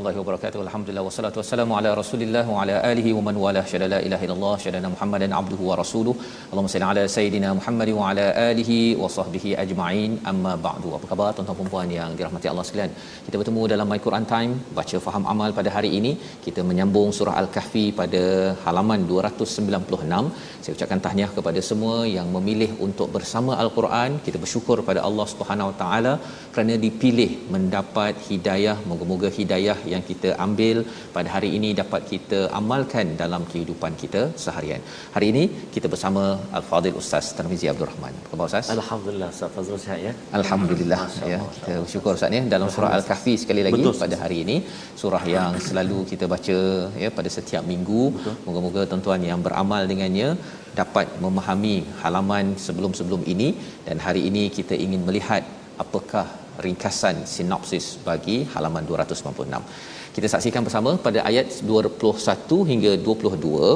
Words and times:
Warahmatullahi 0.00 0.20
wabarakatuh. 0.24 0.60
Alhamdulillah 0.66 1.04
wassalatu 1.06 1.38
wassalamu 1.40 1.72
ala 1.78 1.90
Rasulillah 2.00 2.42
wa 2.52 2.58
ala 2.62 2.74
alihi 2.90 3.10
wa 3.16 3.22
man 3.26 3.36
wala 3.44 3.62
syada 3.70 3.86
la 3.92 3.98
ilaha 4.06 4.24
illallah 4.26 4.52
syada 4.64 4.90
Muhammadan 4.94 5.32
abduhu 5.40 5.64
wa 5.70 5.74
rasuluh. 5.80 6.14
Allahumma 6.50 6.72
salli 6.74 6.86
ala 6.90 7.02
sayidina 7.16 7.48
Muhammad 7.58 7.88
wa 7.98 8.04
ala 8.10 8.26
alihi 8.50 8.78
wa 9.02 9.08
sahbihi 9.16 9.50
ajma'in. 9.64 10.12
Amma 10.30 10.52
ba'du. 10.66 10.90
Apa 10.98 11.06
khabar 11.10 11.28
tuan-tuan 11.36 11.58
dan 11.60 11.70
puan 11.72 11.90
yang 11.98 12.12
dirahmati 12.18 12.48
Allah 12.52 12.64
sekalian? 12.68 12.92
Kita 13.26 13.36
bertemu 13.40 13.64
dalam 13.72 13.88
My 13.92 14.00
Quran 14.06 14.26
Time 14.32 14.54
baca 14.78 15.00
faham 15.06 15.26
amal 15.34 15.52
pada 15.58 15.72
hari 15.76 15.90
ini. 15.98 16.12
Kita 16.46 16.62
menyambung 16.70 17.10
surah 17.18 17.36
Al-Kahfi 17.42 17.84
pada 18.00 18.22
halaman 18.64 19.04
296. 19.12 20.32
Saya 20.62 20.72
ucapkan 20.78 21.02
tahniah 21.08 21.30
kepada 21.38 21.62
semua 21.70 21.96
yang 22.16 22.30
memilih 22.38 22.70
untuk 22.88 23.10
bersama 23.18 23.52
Al-Quran. 23.64 24.20
Kita 24.28 24.40
bersyukur 24.46 24.78
pada 24.90 25.02
Allah 25.10 25.28
Subhanahu 25.34 25.70
Wa 25.72 25.78
Taala 25.84 26.14
kerana 26.56 26.76
dipilih 26.86 27.30
mendapat 27.56 28.14
hidayah. 28.30 28.78
Moga-moga 28.92 29.30
hidayah 29.40 29.78
yang 29.92 30.02
kita 30.10 30.30
ambil 30.46 30.76
pada 31.16 31.28
hari 31.34 31.50
ini 31.58 31.70
dapat 31.80 32.02
kita 32.12 32.40
amalkan 32.60 33.06
dalam 33.22 33.42
kehidupan 33.50 33.92
kita 34.02 34.22
seharian. 34.44 34.82
Hari 35.16 35.26
ini 35.32 35.44
kita 35.74 35.86
bersama 35.94 36.24
Al-Fadil 36.58 36.98
Ustaz 37.02 37.26
Tarmizi 37.38 37.68
Abdul 37.72 37.88
Rahman. 37.90 38.14
Apa 38.24 38.30
khabar 38.32 38.46
Ustaz? 38.50 38.70
Alhamdulillah 38.76 39.28
Ustaz 39.34 39.52
Fazrul 39.56 39.82
sihat 39.84 40.00
ya. 40.06 40.12
Alhamdulillah 40.40 41.00
ya. 41.32 41.40
Kita 41.56 41.72
bersyukur 41.84 42.12
Ustaz 42.18 42.38
ya 42.38 42.42
dalam 42.54 42.70
surah 42.76 42.92
Al-Kahfi 42.98 43.34
sekali 43.44 43.64
lagi 43.66 43.82
Betul, 43.82 43.96
pada 44.04 44.18
hari 44.22 44.38
ini 44.44 44.56
surah 45.02 45.22
yang 45.36 45.52
selalu 45.68 45.98
kita 46.12 46.26
baca 46.34 46.58
ya 47.04 47.10
pada 47.18 47.30
setiap 47.38 47.64
minggu. 47.72 48.02
Betul. 48.16 48.34
Moga-moga 48.48 48.82
tuan-tuan 48.92 49.22
yang 49.30 49.42
beramal 49.46 49.84
dengannya 49.92 50.30
dapat 50.80 51.06
memahami 51.24 51.76
halaman 52.02 52.46
sebelum-sebelum 52.66 53.22
ini 53.32 53.48
dan 53.86 53.98
hari 54.06 54.22
ini 54.30 54.44
kita 54.58 54.74
ingin 54.84 55.02
melihat 55.08 55.42
apakah 55.84 56.26
ringkasan 56.66 57.16
sinopsis 57.34 57.86
bagi 58.08 58.36
halaman 58.54 58.84
296. 58.90 59.62
Kita 60.16 60.28
saksikan 60.34 60.62
bersama 60.66 60.90
pada 61.06 61.20
ayat 61.30 61.48
21 61.72 62.68
hingga 62.70 62.92
22 63.08 63.68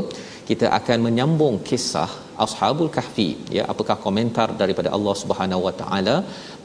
kita 0.49 0.67
akan 0.78 0.99
menyambung 1.06 1.56
kisah 1.69 2.11
Ashabul 2.44 2.91
Kahfi 2.97 3.28
ya 3.56 3.62
apakah 3.73 3.97
komentar 4.06 4.49
daripada 4.62 4.89
Allah 4.97 5.15
Subhanahu 5.23 5.62
Wa 5.67 5.75
Taala 5.81 6.17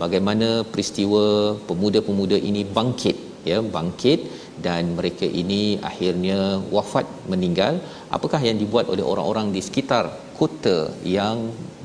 bagaimana 0.04 0.50
peristiwa 0.72 1.24
pemuda-pemuda 1.70 2.38
ini 2.50 2.64
bangkit 2.78 3.18
ya 3.50 3.60
bangkit 3.76 4.20
dan 4.66 4.84
mereka 4.98 5.28
ini 5.42 5.62
akhirnya 5.90 6.40
wafat 6.76 7.06
meninggal 7.32 7.76
apakah 8.18 8.42
yang 8.48 8.58
dibuat 8.64 8.88
oleh 8.94 9.06
orang-orang 9.12 9.50
di 9.56 9.62
sekitar 9.68 10.06
kota 10.40 10.78
yang 11.18 11.38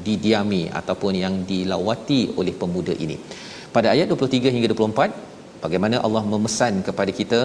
didiami 0.07 0.63
ataupun 0.81 1.13
yang 1.25 1.35
dilawati 1.51 2.21
oleh 2.41 2.55
pemuda 2.63 2.95
ini 3.07 3.17
pada 3.77 3.89
ayat 3.95 4.07
23 4.15 4.55
hingga 4.55 4.69
24 4.73 5.63
bagaimana 5.65 5.97
Allah 6.07 6.23
memesan 6.33 6.75
kepada 6.89 7.13
kita 7.21 7.41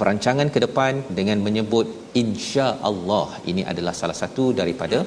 perancangan 0.00 0.48
ke 0.54 0.58
depan 0.64 0.92
dengan 1.18 1.38
menyebut 1.46 1.86
insya-Allah. 2.22 3.26
Ini 3.50 3.62
adalah 3.72 3.94
salah 4.00 4.16
satu 4.22 4.44
daripada 4.60 4.98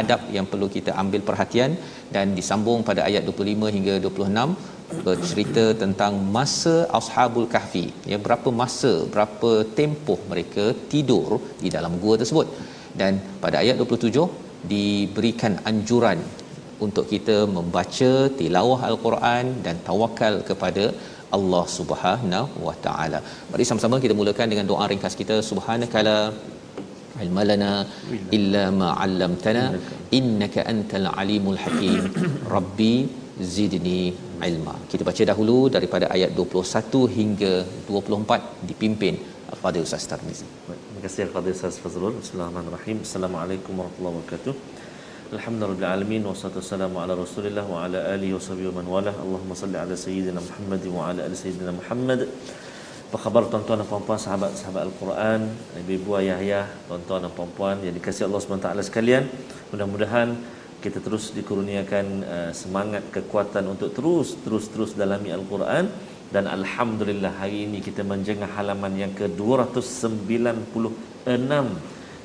adab 0.00 0.20
yang 0.36 0.46
perlu 0.50 0.68
kita 0.76 0.92
ambil 1.02 1.22
perhatian 1.28 1.72
dan 2.14 2.36
disambung 2.38 2.80
pada 2.88 3.02
ayat 3.08 3.22
25 3.30 3.74
hingga 3.76 3.94
26 4.06 5.02
bercerita 5.06 5.64
tentang 5.82 6.14
masa 6.36 6.76
ashabul 7.00 7.48
kahfi. 7.54 7.86
Ya 8.12 8.18
berapa 8.26 8.48
masa 8.62 8.92
berapa 9.14 9.50
tempoh 9.78 10.20
mereka 10.32 10.64
tidur 10.92 11.40
di 11.64 11.70
dalam 11.76 11.94
gua 12.04 12.16
tersebut. 12.22 12.48
Dan 13.00 13.12
pada 13.44 13.56
ayat 13.64 13.76
27 13.80 14.28
diberikan 14.72 15.54
anjuran 15.70 16.18
untuk 16.86 17.06
kita 17.12 17.36
membaca 17.56 18.12
tilawah 18.40 18.80
al-Quran 18.90 19.44
dan 19.66 19.76
tawakal 19.88 20.36
kepada 20.50 20.84
Allah 21.36 21.64
Subhanahu 21.78 22.64
wa 22.66 22.76
taala. 22.86 23.20
Mari 23.52 23.64
sama-sama 23.70 23.98
kita 24.04 24.14
mulakan 24.20 24.48
dengan 24.52 24.68
doa 24.72 24.84
ringkas 24.92 25.16
kita 25.22 25.36
subhanakala 25.50 26.18
ilmalana 27.24 27.72
illa 28.36 28.64
ma 28.80 28.88
'allamtana 29.02 29.64
innaka 30.18 30.62
antal 30.72 31.08
alimul 31.22 31.60
hakim 31.64 32.00
rabbi 32.54 32.94
zidni 33.54 34.00
ilma. 34.48 34.74
Kita 34.92 35.02
baca 35.08 35.22
dahulu 35.30 35.58
daripada 35.76 36.06
ayat 36.16 36.30
21 36.40 37.02
hingga 37.18 37.52
24 37.88 38.68
dipimpin 38.70 39.16
Al-Fadhil 39.54 39.86
Ustaz 39.88 40.06
Tarmizi. 40.10 40.46
Terima 40.68 41.02
kasih 41.06 41.22
kepada 41.30 41.48
Ustaz 41.56 41.76
Fazrul. 41.84 42.14
Bismillahirrahmanirrahim. 42.22 42.98
Assalamualaikum 43.06 43.72
warahmatullahi 43.80 44.14
wabarakatuh. 44.16 44.54
Alhamdulillah 45.34 45.98
alamin 45.98 46.22
wassalatu 46.22 46.62
wassalamu 46.62 47.02
ala 47.02 47.18
Rasulillah 47.18 47.66
wa 47.66 47.82
ala 47.82 48.14
alihi 48.14 48.38
washabihi 48.38 48.70
wa 48.70 48.78
man 48.78 48.86
wala. 48.86 49.10
Allahumma 49.10 49.58
salli 49.58 49.74
ala 49.74 49.98
sayyidina 49.98 50.38
Muhammad 50.38 50.82
wa 50.86 51.10
ala 51.10 51.26
ali 51.26 51.34
sayyidina 51.34 51.74
Muhammad. 51.74 52.30
Apa 53.10 53.18
khabar 53.18 53.42
tuan-tuan 53.50 53.82
dan 53.82 53.86
puan-puan 53.90 54.14
sahabat-sahabat 54.14 54.86
Al-Quran, 54.86 55.50
ibu-ibu 55.82 56.14
ayah-ayah, 56.22 56.70
tuan-tuan 56.86 57.26
dan 57.26 57.34
puan-puan 57.34 57.82
yang 57.82 57.90
dikasihi 57.98 58.30
Allah 58.30 58.46
SWT 58.46 58.86
sekalian. 58.86 59.26
Mudah-mudahan 59.74 60.38
kita 60.78 61.02
terus 61.02 61.34
dikurniakan 61.34 62.06
uh, 62.22 62.50
semangat 62.54 63.02
kekuatan 63.10 63.74
untuk 63.74 63.90
terus 63.90 64.38
terus 64.46 64.70
terus 64.70 64.94
dalami 64.94 65.34
Al-Quran 65.34 65.90
dan 66.30 66.46
alhamdulillah 66.46 67.42
hari 67.42 67.66
ini 67.66 67.82
kita 67.82 68.06
menjengah 68.06 68.54
halaman 68.54 69.02
yang 69.02 69.10
ke-296 69.18 70.30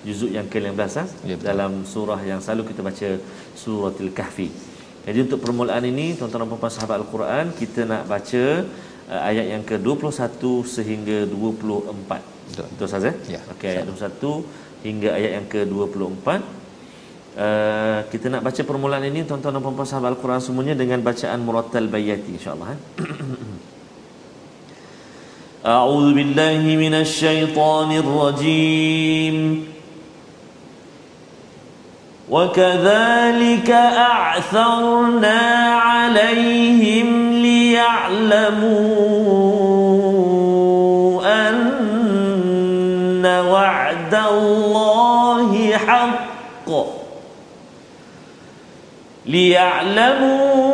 juzuk 0.07 0.31
yang 0.31 0.47
ke-15 0.47 0.91
ha? 0.99 1.05
ya, 1.27 1.35
dalam 1.39 1.83
surah 1.83 2.19
yang 2.23 2.39
selalu 2.43 2.71
kita 2.71 2.81
baca 2.85 3.09
suratul 3.55 4.11
kahfi. 4.15 4.49
Jadi 5.03 5.19
untuk 5.25 5.39
permulaan 5.43 5.83
ini 5.87 6.15
tuan-tuan 6.15 6.43
dan 6.43 6.49
puan-puan 6.51 6.73
sahabat 6.73 6.97
al-Quran 7.01 7.45
kita 7.55 7.87
nak 7.91 8.03
baca 8.05 8.43
uh, 9.11 9.21
ayat 9.29 9.45
yang 9.53 9.63
ke-21 9.65 10.41
sehingga 10.75 11.17
24. 11.27 12.69
Betul 12.75 12.85
ustaz 12.85 13.09
eh? 13.11 13.15
ya? 13.35 13.41
Okey 13.55 13.69
ayat 13.73 13.85
21 13.87 14.85
hingga 14.87 15.09
ayat 15.17 15.31
yang 15.39 15.45
ke-24. 15.51 16.27
Uh, 17.39 17.99
kita 18.11 18.27
nak 18.33 18.41
baca 18.43 18.61
permulaan 18.69 19.05
ini 19.07 19.23
tuan-tuan 19.23 19.55
dan 19.55 19.63
puan-puan 19.63 19.87
sahabat 19.87 20.15
al-Quran 20.15 20.41
semuanya 20.43 20.75
dengan 20.75 20.99
bacaan 20.99 21.39
murattal 21.47 21.87
bayati 21.87 22.35
insya-Allah 22.39 22.75
eh. 22.75 22.79
أعوذ 25.59 26.15
بالله 26.15 26.63
من 26.79 26.93
الشيطان 27.03 27.89
الرجيم 27.91 29.35
وكذلك 32.31 33.71
أعثرنا 33.97 35.39
عليهم 35.75 37.31
ليعلموا 37.31 38.49
أن 41.49 43.25
وعد 43.25 44.15
الله 44.31 45.77
حق. 45.87 46.69
ليعلموا 49.25 50.69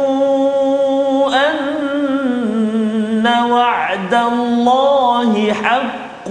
أن 1.36 3.28
وعد 3.51 4.13
الله 4.13 5.54
حق 5.54 6.30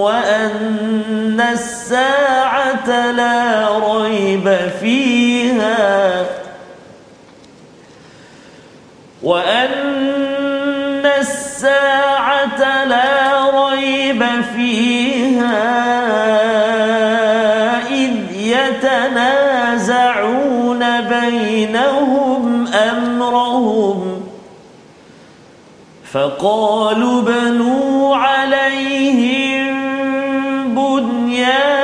وأن 0.00 1.40
الساعة 1.52 2.39
لا 2.88 3.68
ريب 3.78 4.56
فيها. 4.80 6.24
وأن 9.22 11.06
الساعة 11.18 12.84
لا 12.84 13.50
ريب 13.64 14.24
فيها 14.56 15.80
إذ 17.88 18.16
يتنازعون 18.36 19.80
بينهم 21.00 22.66
أمرهم. 22.66 24.22
فقالوا 26.12 27.22
بنوا 27.22 28.16
عليهم 28.16 29.70
بنيانا 30.74 31.79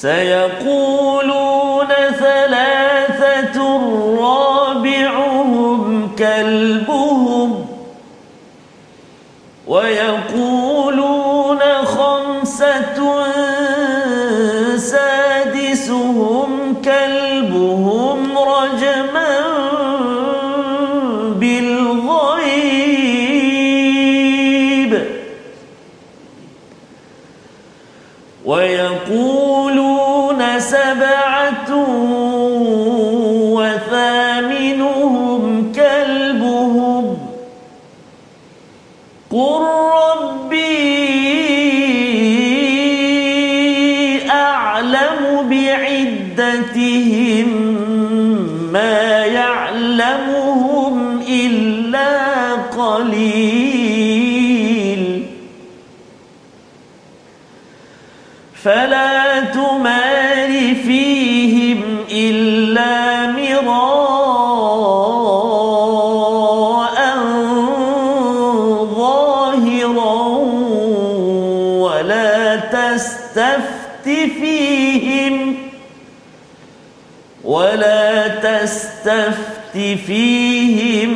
سيقولون 0.00 1.88
ثلاثة 2.18 3.58
رابعهم 4.20 6.10
كلبهم 6.18 7.66
ويقولون 9.66 10.57
فلا 58.68 59.40
تمار 59.40 60.74
فيهم 60.86 62.04
إلا 62.12 63.26
مراء 63.26 63.78
ظاهرا 68.94 70.22
ولا 71.80 72.56
تستفت 72.56 74.04
فيهم 74.04 75.54
ولا 77.44 78.28
تستفت 78.28 79.76
فيهم 80.06 81.12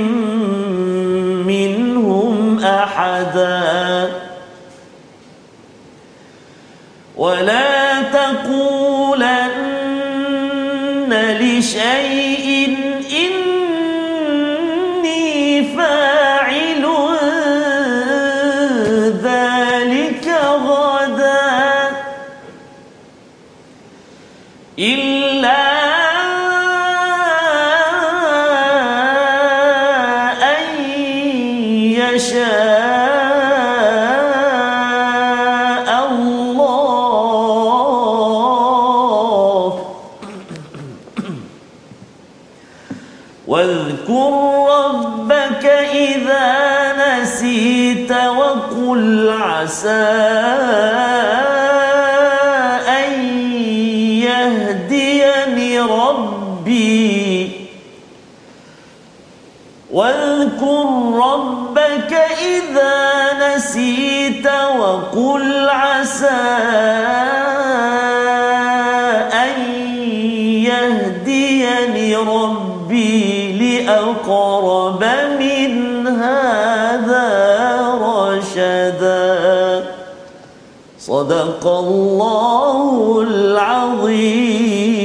منهم 1.47 2.59
أحدا 2.65 4.22
ولا 7.23 8.03
تقول 8.03 8.72
وقل 64.93 65.69
عسى 65.69 66.29
أن 69.45 69.61
يهديني 70.69 72.17
ربي 72.17 73.53
لأقرب 73.63 75.05
من 75.41 76.07
هذا 76.07 77.29
رشدا. 78.03 79.85
صدق 80.99 81.67
الله 81.67 83.21
العظيم. 83.29 85.02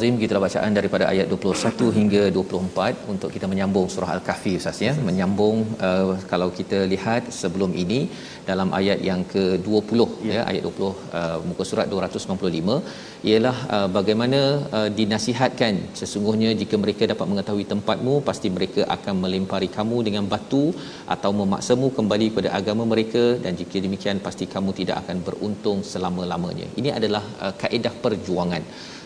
Al-Azim 0.00 0.20
gitulah 0.20 0.40
bacaan 0.44 0.72
daripada 0.76 1.04
ayat 1.12 1.26
21 1.32 1.88
hingga 1.96 2.22
24 2.36 3.08
untuk 3.12 3.30
kita 3.34 3.46
menyambung 3.52 3.86
surah 3.94 4.10
Al-Kahfi 4.14 4.52
Ustaz 4.60 4.78
ya. 4.84 4.92
Menyambung 5.08 5.56
uh, 5.88 6.12
kalau 6.30 6.46
kita 6.58 6.78
lihat 6.92 7.22
sebelum 7.40 7.70
ini 7.82 7.98
dalam 8.48 8.68
ayat 8.78 8.98
yang 9.08 9.20
ke-20 9.32 9.98
ya. 10.28 10.32
ya. 10.36 10.42
ayat 10.50 10.62
20 10.68 10.86
uh, 10.86 11.36
muka 11.48 11.64
surat 11.70 11.86
295 11.92 12.78
ialah 13.30 13.56
uh, 13.76 13.88
bagaimana 13.96 14.40
uh, 14.78 14.88
dinasihatkan. 14.98 15.74
Sesungguhnya 16.00 16.52
jika 16.62 16.78
mereka 16.84 17.10
dapat 17.12 17.28
mengetahui 17.32 17.66
tempatmu 17.72 18.14
pasti 18.30 18.50
mereka 18.56 18.88
akan 18.96 19.20
melempari 19.24 19.68
kamu 19.76 19.98
dengan 20.08 20.24
batu 20.32 20.64
atau 21.16 21.32
memaksamu 21.40 21.88
kembali 21.98 22.28
kepada 22.32 22.52
agama 22.60 22.86
mereka 22.94 23.24
dan 23.44 23.52
jika 23.60 23.84
demikian 23.88 24.24
pasti 24.28 24.48
kamu 24.54 24.72
tidak 24.80 24.96
akan 25.04 25.20
beruntung 25.28 25.80
selama-lamanya. 25.92 26.68
Ini 26.80 26.92
adalah 27.00 27.24
uh, 27.44 27.54
kaedah 27.64 27.94
perjuangan 28.06 28.64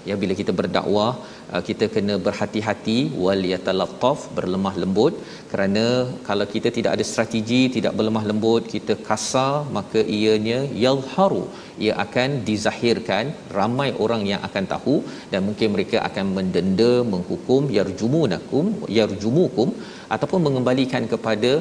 ya 0.08 0.14
bila 0.22 0.34
kita 0.40 0.52
berdakwah 0.60 1.10
uh, 1.52 1.62
kita 1.68 1.86
kena 1.94 2.14
berhati-hati 2.26 2.98
wal 3.24 3.42
yatalattaf 3.52 4.20
berlemah 4.36 4.74
lembut. 4.82 5.14
Kerana 5.52 5.84
kalau 6.28 6.46
kita 6.54 6.68
tidak 6.76 6.92
ada 6.96 7.04
strategi 7.10 7.60
tidak 7.76 7.92
berlemah 7.98 8.24
lembut 8.30 8.62
kita 8.74 8.96
kasar 9.08 9.52
maka 9.78 10.02
ianya 10.18 10.60
yalharu. 10.84 11.44
Ia 11.84 11.94
akan 12.04 12.30
dizahirkan 12.48 13.24
ramai 13.58 13.88
orang 14.04 14.22
yang 14.32 14.42
akan 14.48 14.64
tahu 14.74 14.96
dan 15.32 15.42
mungkin 15.48 15.70
mereka 15.74 15.98
akan 16.08 16.26
mendenda 16.38 16.92
menghukum 17.14 17.62
yarjumunakum 17.78 18.66
yarjumukum 18.98 19.70
ataupun 20.14 20.40
mengembalikan 20.46 21.04
kepada 21.12 21.52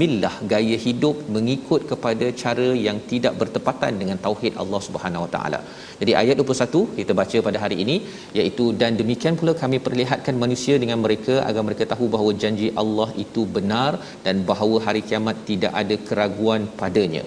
millah 0.00 0.34
gaya 0.52 0.76
hidup 0.86 1.16
mengikut 1.36 1.82
kepada 1.90 2.28
cara 2.42 2.68
yang 2.86 2.98
tidak 3.12 3.34
bertepatan 3.40 3.94
dengan 4.02 4.18
tauhid 4.26 4.54
Allah 4.64 4.80
Subhanahu 4.88 5.24
Wa 5.26 5.30
Taala. 5.36 5.60
Jadi 6.00 6.14
ayat 6.22 6.36
21 6.42 6.82
kita 6.98 7.12
baca 7.20 7.38
pada 7.48 7.60
hari 7.64 7.78
ini 7.84 7.96
iaitu 8.40 8.66
dan 8.82 9.00
demikian 9.00 9.36
pula 9.40 9.54
kami 9.62 9.80
perlihatkan 9.86 10.36
manusia 10.44 10.76
dengan 10.82 11.00
mereka 11.06 11.36
agar 11.48 11.64
mereka 11.68 11.86
tahu 11.94 12.06
bahawa 12.16 12.32
janji 12.44 12.70
Allah 12.84 13.08
itu 13.24 13.44
benar 13.56 13.92
dan 14.26 14.44
bahawa 14.52 14.78
hari 14.88 15.02
kiamat 15.08 15.38
tidak 15.50 15.74
ada 15.82 15.98
keraguan 16.10 16.64
padanya. 16.82 17.24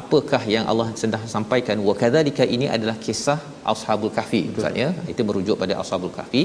apakah 0.00 0.42
yang 0.54 0.64
Allah 0.70 0.86
sedang 1.02 1.24
sampaikan 1.34 1.78
wa 1.88 1.94
kadzalika 2.00 2.44
ini 2.56 2.66
adalah 2.76 2.96
kisah 3.06 3.38
ashabul 3.72 4.12
kahfi 4.18 4.42
maksudnya 4.52 4.88
itu 5.12 5.22
merujuk 5.28 5.56
pada 5.62 5.74
ashabul 5.82 6.14
kahfi 6.18 6.42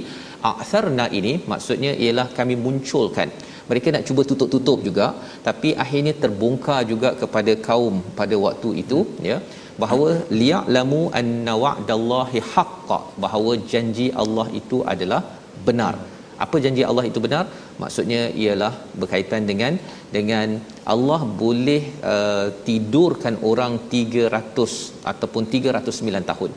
a'tharna 0.51 1.05
ini 1.19 1.33
maksudnya 1.51 1.91
ialah 2.05 2.27
kami 2.39 2.55
munculkan 2.65 3.29
mereka 3.69 3.87
nak 3.95 4.05
cuba 4.07 4.21
tutup-tutup 4.29 4.79
juga 4.87 5.07
tapi 5.47 5.69
akhirnya 5.83 6.13
terbongkar 6.23 6.79
juga 6.91 7.11
kepada 7.21 7.53
kaum 7.67 7.95
pada 8.19 8.35
waktu 8.45 8.71
itu 8.83 8.99
ya 9.29 9.37
bahawa 9.83 10.09
liya'lamu 10.41 11.01
anna 11.19 11.53
wa'dallahi 11.63 12.43
haqqan 12.53 13.05
bahawa 13.23 13.53
janji 13.71 14.07
Allah 14.23 14.47
itu 14.59 14.77
adalah 14.93 15.21
benar 15.67 15.95
apa 16.43 16.57
janji 16.63 16.83
Allah 16.89 17.03
itu 17.09 17.19
benar? 17.25 17.43
Maksudnya 17.81 18.21
ialah 18.43 18.73
berkaitan 19.01 19.43
dengan 19.49 19.73
dengan 20.15 20.47
Allah 20.93 21.19
boleh 21.41 21.81
uh, 22.13 22.47
tidurkan 22.67 23.35
orang 23.49 23.73
300 23.93 25.05
ataupun 25.11 25.43
309 25.53 26.29
tahun. 26.31 26.51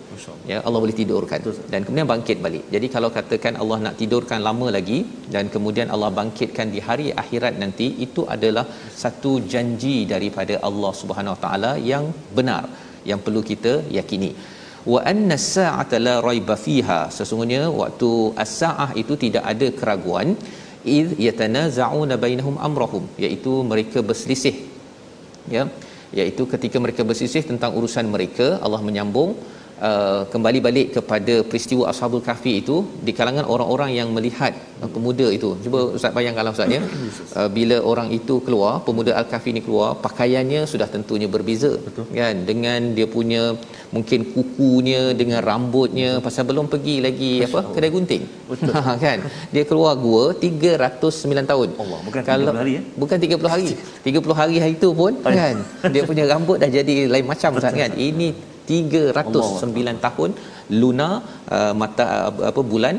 Ya 0.50 0.58
Allah 0.66 0.80
boleh 0.84 0.96
tidurkan 1.00 1.40
dan 1.72 1.80
kemudian 1.86 2.08
bangkit 2.12 2.38
balik. 2.46 2.64
Jadi 2.74 2.88
kalau 2.96 3.10
katakan 3.18 3.54
Allah 3.62 3.78
nak 3.86 3.96
tidurkan 4.00 4.42
lama 4.48 4.68
lagi 4.76 4.98
dan 5.34 5.46
kemudian 5.54 5.90
Allah 5.94 6.10
bangkitkan 6.20 6.68
di 6.74 6.82
hari 6.88 7.08
akhirat 7.22 7.56
nanti 7.62 7.88
itu 8.06 8.24
adalah 8.36 8.66
satu 9.02 9.32
janji 9.54 9.96
daripada 10.14 10.56
Allah 10.70 10.92
Subhanahu 11.02 11.36
Wa 11.36 11.42
Taala 11.46 11.72
yang 11.92 12.06
benar 12.38 12.64
yang 13.10 13.20
perlu 13.26 13.42
kita 13.50 13.74
yakini 13.98 14.30
wa 14.92 15.00
anna 15.12 15.36
as-sa'ata 15.40 15.96
la 16.06 16.14
raiba 16.28 16.56
fiha. 16.64 17.00
Sesungguhnya 17.16 17.62
waktu 17.82 18.10
as-sa'ah 18.44 18.90
itu 19.02 19.14
tidak 19.24 19.44
ada 19.52 19.68
keraguan 19.80 20.28
id 20.96 21.08
yatanaza'una 21.26 22.16
bainahum 22.24 22.56
amrahum 22.68 23.04
iaitu 23.24 23.52
mereka 23.72 24.00
berselisih. 24.10 24.56
Ya 25.56 25.64
iaitu 26.18 26.42
ketika 26.52 26.76
mereka 26.84 27.02
berselisih 27.08 27.44
tentang 27.50 27.72
urusan 27.78 28.06
mereka 28.14 28.46
Allah 28.64 28.80
menyambung 28.88 29.30
Uh, 29.78 30.22
kembali 30.32 30.58
balik 30.66 30.88
kepada 30.96 31.34
peristiwa 31.48 31.84
Ashabul 31.90 32.22
Kahfi 32.28 32.52
itu 32.60 32.76
di 33.06 33.12
kalangan 33.18 33.46
orang-orang 33.54 33.90
yang 33.98 34.08
melihat 34.16 34.50
uh, 34.82 34.90
pemuda 34.94 35.26
itu. 35.36 35.50
Cuba 35.64 35.94
Ustaz 35.96 36.10
bayangkanlah 36.16 36.52
Ustaz 36.56 36.74
ya. 36.76 36.82
Uh, 37.38 37.48
bila 37.56 37.76
orang 37.90 38.08
itu 38.16 38.34
keluar, 38.46 38.72
pemuda 38.86 39.12
Al-Kahfi 39.20 39.50
ni 39.56 39.60
keluar, 39.66 39.90
pakaiannya 40.04 40.60
sudah 40.72 40.88
tentunya 40.94 41.28
berbeza. 41.34 41.70
Betul. 41.86 42.04
Kan? 42.18 42.36
Dengan 42.50 42.80
dia 42.96 43.06
punya 43.16 43.42
mungkin 43.94 44.20
kukunya, 44.34 45.02
dengan 45.20 45.40
rambutnya 45.48 46.10
Betul. 46.18 46.24
pasal 46.26 46.42
belum 46.50 46.66
pergi 46.72 46.96
lagi 47.06 47.32
Betul. 47.38 47.48
apa? 47.52 47.60
kedai 47.76 47.90
gunting. 47.94 48.24
Betul. 48.50 48.72
kan? 49.04 49.18
Dia 49.54 49.64
keluar 49.70 49.94
gua 50.06 50.24
309 50.34 51.50
tahun. 51.52 51.68
Allah, 51.82 51.98
bukan 52.08 52.20
30 52.24 52.30
Kalau, 52.30 52.58
hari 52.62 52.72
ya. 52.78 52.82
Bukan 53.02 53.16
30 53.22 53.54
hari. 53.54 53.68
30 54.08 54.40
hari 54.40 54.56
hari 54.62 54.74
itu 54.80 54.90
pun 55.00 55.12
kan 55.22 55.56
dia 55.94 56.02
punya 56.10 56.24
rambut 56.32 56.56
dah 56.58 56.70
jadi 56.78 56.94
lain 57.12 57.26
macam 57.32 57.50
Ustaz 57.60 57.76
kan. 57.82 57.92
Ini 57.94 58.57
309 58.68 59.24
Allah. 59.24 59.94
tahun 60.06 60.30
luna 60.82 61.08
uh, 61.56 61.74
mata 61.82 62.06
uh, 62.28 62.48
apa 62.50 62.62
bulan 62.72 62.96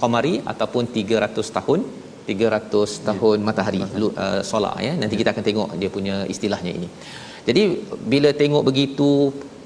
qamari 0.00 0.34
ataupun 0.52 0.84
300 0.98 1.56
tahun 1.58 1.80
300 2.28 3.08
tahun 3.08 3.36
yeah. 3.38 3.46
matahari. 3.48 3.80
uh, 3.80 4.40
solar 4.50 4.74
ya. 4.86 4.92
Nanti 5.02 5.14
kita 5.20 5.30
akan 5.34 5.44
tengok 5.48 5.68
dia 5.80 5.90
punya 5.96 6.16
istilahnya 6.34 6.72
ini. 6.78 6.88
Jadi 7.48 7.62
bila 8.12 8.30
tengok 8.42 8.62
begitu 8.70 9.10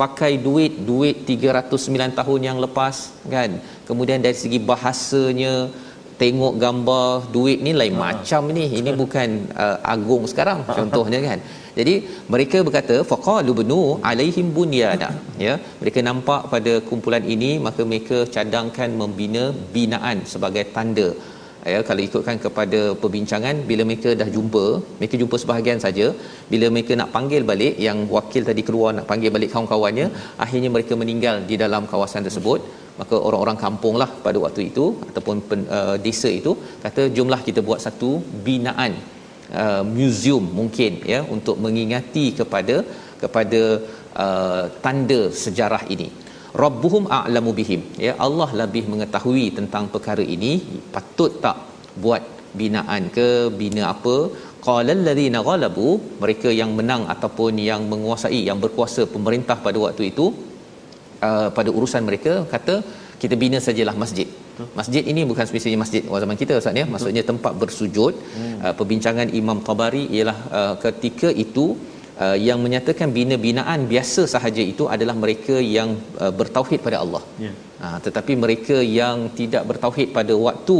pakai 0.02 0.32
duit 0.46 0.72
duit 0.90 1.16
309 1.30 2.18
tahun 2.18 2.40
yang 2.48 2.58
lepas 2.64 2.96
kan? 3.34 3.50
Kemudian 3.88 4.22
dari 4.26 4.38
segi 4.42 4.58
bahasanya 4.70 5.54
tengok 6.22 6.54
gambar 6.64 7.08
duit 7.34 7.58
ni 7.66 7.72
lain 7.80 7.96
ha. 7.98 8.02
macam 8.06 8.42
ni. 8.58 8.66
Ini 8.80 8.90
bukan 9.02 9.28
uh, 9.64 9.78
agung 9.94 10.24
sekarang 10.32 10.62
contohnya 10.78 11.20
kan 11.28 11.40
jadi 11.78 11.94
mereka 12.32 12.58
berkata 12.66 12.96
faqalu 13.10 13.52
bunu 13.58 13.80
alaihim 14.10 14.48
bunyana. 14.56 15.10
Ya 15.44 15.54
mereka 15.82 16.00
nampak 16.08 16.42
pada 16.54 16.72
kumpulan 16.88 17.26
ini 17.34 17.50
maka 17.66 17.82
mereka 17.90 18.18
cadangkan 18.34 18.90
membina 19.02 19.44
binaan 19.76 20.18
sebagai 20.32 20.64
tanda. 20.74 21.08
Ya 21.72 21.80
kalau 21.88 22.02
ikutkan 22.06 22.36
kepada 22.44 22.80
perbincangan 23.02 23.56
bila 23.70 23.82
mereka 23.88 24.10
dah 24.20 24.28
jumpa 24.36 24.64
mereka 24.98 25.14
jumpa 25.20 25.36
sebahagian 25.42 25.80
saja 25.84 26.06
bila 26.52 26.66
mereka 26.74 26.92
nak 27.00 27.10
panggil 27.16 27.42
balik 27.50 27.74
yang 27.86 27.98
wakil 28.16 28.42
tadi 28.48 28.62
keluar 28.68 28.90
nak 28.96 29.06
panggil 29.10 29.30
balik 29.36 29.50
kawan-kawannya 29.54 30.06
akhirnya 30.44 30.70
mereka 30.76 30.96
meninggal 31.02 31.38
di 31.50 31.58
dalam 31.64 31.84
kawasan 31.92 32.26
tersebut. 32.28 32.60
Maka 33.00 33.16
orang-orang 33.26 33.58
kampung 33.64 33.94
lah 34.00 34.10
pada 34.24 34.38
waktu 34.44 34.62
itu 34.70 34.84
ataupun 35.08 35.36
pen, 35.48 35.60
uh, 35.76 35.96
desa 36.06 36.30
itu 36.40 36.52
kata 36.84 37.02
jumlah 37.16 37.40
kita 37.48 37.60
buat 37.68 37.80
satu 37.86 38.10
binaan 38.46 38.92
uh, 39.62 39.82
museum 39.96 40.44
mungkin 40.58 40.92
ya 41.12 41.20
untuk 41.34 41.56
mengingati 41.64 42.24
kepada 42.40 42.76
kepada 43.22 43.62
uh, 44.24 44.64
tanda 44.84 45.20
sejarah 45.44 45.82
ini. 45.94 46.08
Rabbuhum 46.62 47.04
a'lamu 47.18 47.50
bihim. 47.58 47.82
Ya 48.06 48.14
Allah 48.26 48.48
lebih 48.62 48.84
mengetahui 48.92 49.46
tentang 49.58 49.84
perkara 49.94 50.24
ini. 50.36 50.52
Patut 50.94 51.34
tak 51.44 51.58
buat 52.04 52.22
binaan 52.60 53.04
ke 53.16 53.28
bina 53.60 53.82
apa? 53.94 54.16
Qala 54.66 54.92
allazina 54.98 55.38
ghalabu 55.48 55.88
mereka 56.22 56.48
yang 56.60 56.70
menang 56.78 57.04
ataupun 57.14 57.56
yang 57.70 57.82
menguasai 57.92 58.40
yang 58.48 58.58
berkuasa 58.64 59.04
pemerintah 59.14 59.56
pada 59.66 59.78
waktu 59.84 60.02
itu 60.12 60.26
uh, 61.28 61.48
pada 61.56 61.70
urusan 61.78 62.04
mereka 62.08 62.34
kata 62.52 62.76
kita 63.22 63.34
bina 63.42 63.58
sajalah 63.68 63.96
masjid. 64.04 64.28
Masjid 64.78 65.02
ini 65.12 65.22
bukan 65.30 65.46
spesialnya 65.50 65.80
masjid 65.84 66.02
zaman 66.24 66.36
kita 66.42 66.52
Ustaz 66.62 66.80
ya. 66.80 66.86
Maksudnya 66.94 67.22
tempat 67.30 67.52
bersujud. 67.62 68.14
Hmm. 68.36 68.54
Uh, 68.64 68.74
perbincangan 68.78 69.28
Imam 69.40 69.60
Tabari 69.68 70.04
ialah 70.16 70.38
uh, 70.60 70.74
ketika 70.84 71.30
itu 71.44 71.66
uh, 72.24 72.36
yang 72.48 72.58
menyatakan 72.66 73.08
bina-binaan 73.18 73.80
biasa 73.92 74.22
sahaja 74.34 74.62
itu 74.72 74.86
adalah 74.94 75.16
mereka 75.24 75.56
yang 75.76 75.90
uh, 76.24 76.32
bertauhid 76.40 76.80
pada 76.86 76.98
Allah. 77.04 77.22
Yeah. 77.46 77.56
Uh, 77.86 77.98
tetapi 78.06 78.32
mereka 78.44 78.76
yang 79.00 79.16
tidak 79.38 79.62
bertauhid 79.70 80.08
pada 80.18 80.34
waktu 80.46 80.78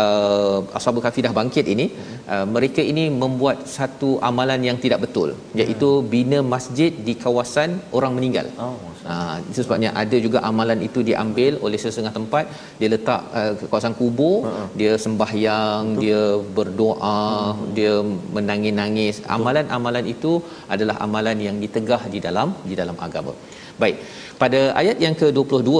uh, 0.00 0.58
Ashabul 0.78 1.02
Kahfi 1.04 1.24
dah 1.26 1.32
bangkit 1.38 1.66
ini 1.74 1.86
uh, 2.34 2.46
mereka 2.56 2.82
ini 2.92 3.04
membuat 3.22 3.66
satu 3.76 4.10
amalan 4.28 4.60
yang 4.68 4.78
tidak 4.84 5.00
betul 5.04 5.30
iaitu 5.60 5.90
bina 6.14 6.38
masjid 6.54 6.92
di 7.08 7.14
kawasan 7.24 7.70
orang 7.98 8.14
meninggal. 8.18 8.46
Oh, 8.64 8.76
uh, 9.12 9.36
itu 9.50 9.60
sebabnya 9.66 9.90
ada 10.02 10.16
juga 10.26 10.38
amalan 10.50 10.80
itu 10.88 11.02
diambil 11.08 11.52
oleh 11.66 11.78
sesetengah 11.82 12.14
tempat 12.18 12.44
dia 12.80 12.88
letak 12.94 13.22
uh, 13.38 13.52
kawasan 13.70 13.94
kubur 14.00 14.36
uh-huh. 14.48 14.66
dia 14.80 14.92
sembahyang 15.04 15.82
Betul. 15.90 16.02
dia 16.02 16.22
berdoa 16.58 16.96
uh-huh. 17.02 17.68
dia 17.78 17.94
menangis-nangis 18.36 19.18
amalan-amalan 19.36 20.08
itu 20.14 20.32
adalah 20.74 20.96
amalan 21.06 21.38
yang 21.48 21.58
ditegah 21.64 22.02
di 22.14 22.20
dalam 22.26 22.50
di 22.70 22.76
dalam 22.82 22.98
agama. 23.08 23.34
Baik. 23.82 23.96
Pada 24.42 24.60
ayat 24.80 24.96
yang 25.04 25.14
ke-22 25.20 25.70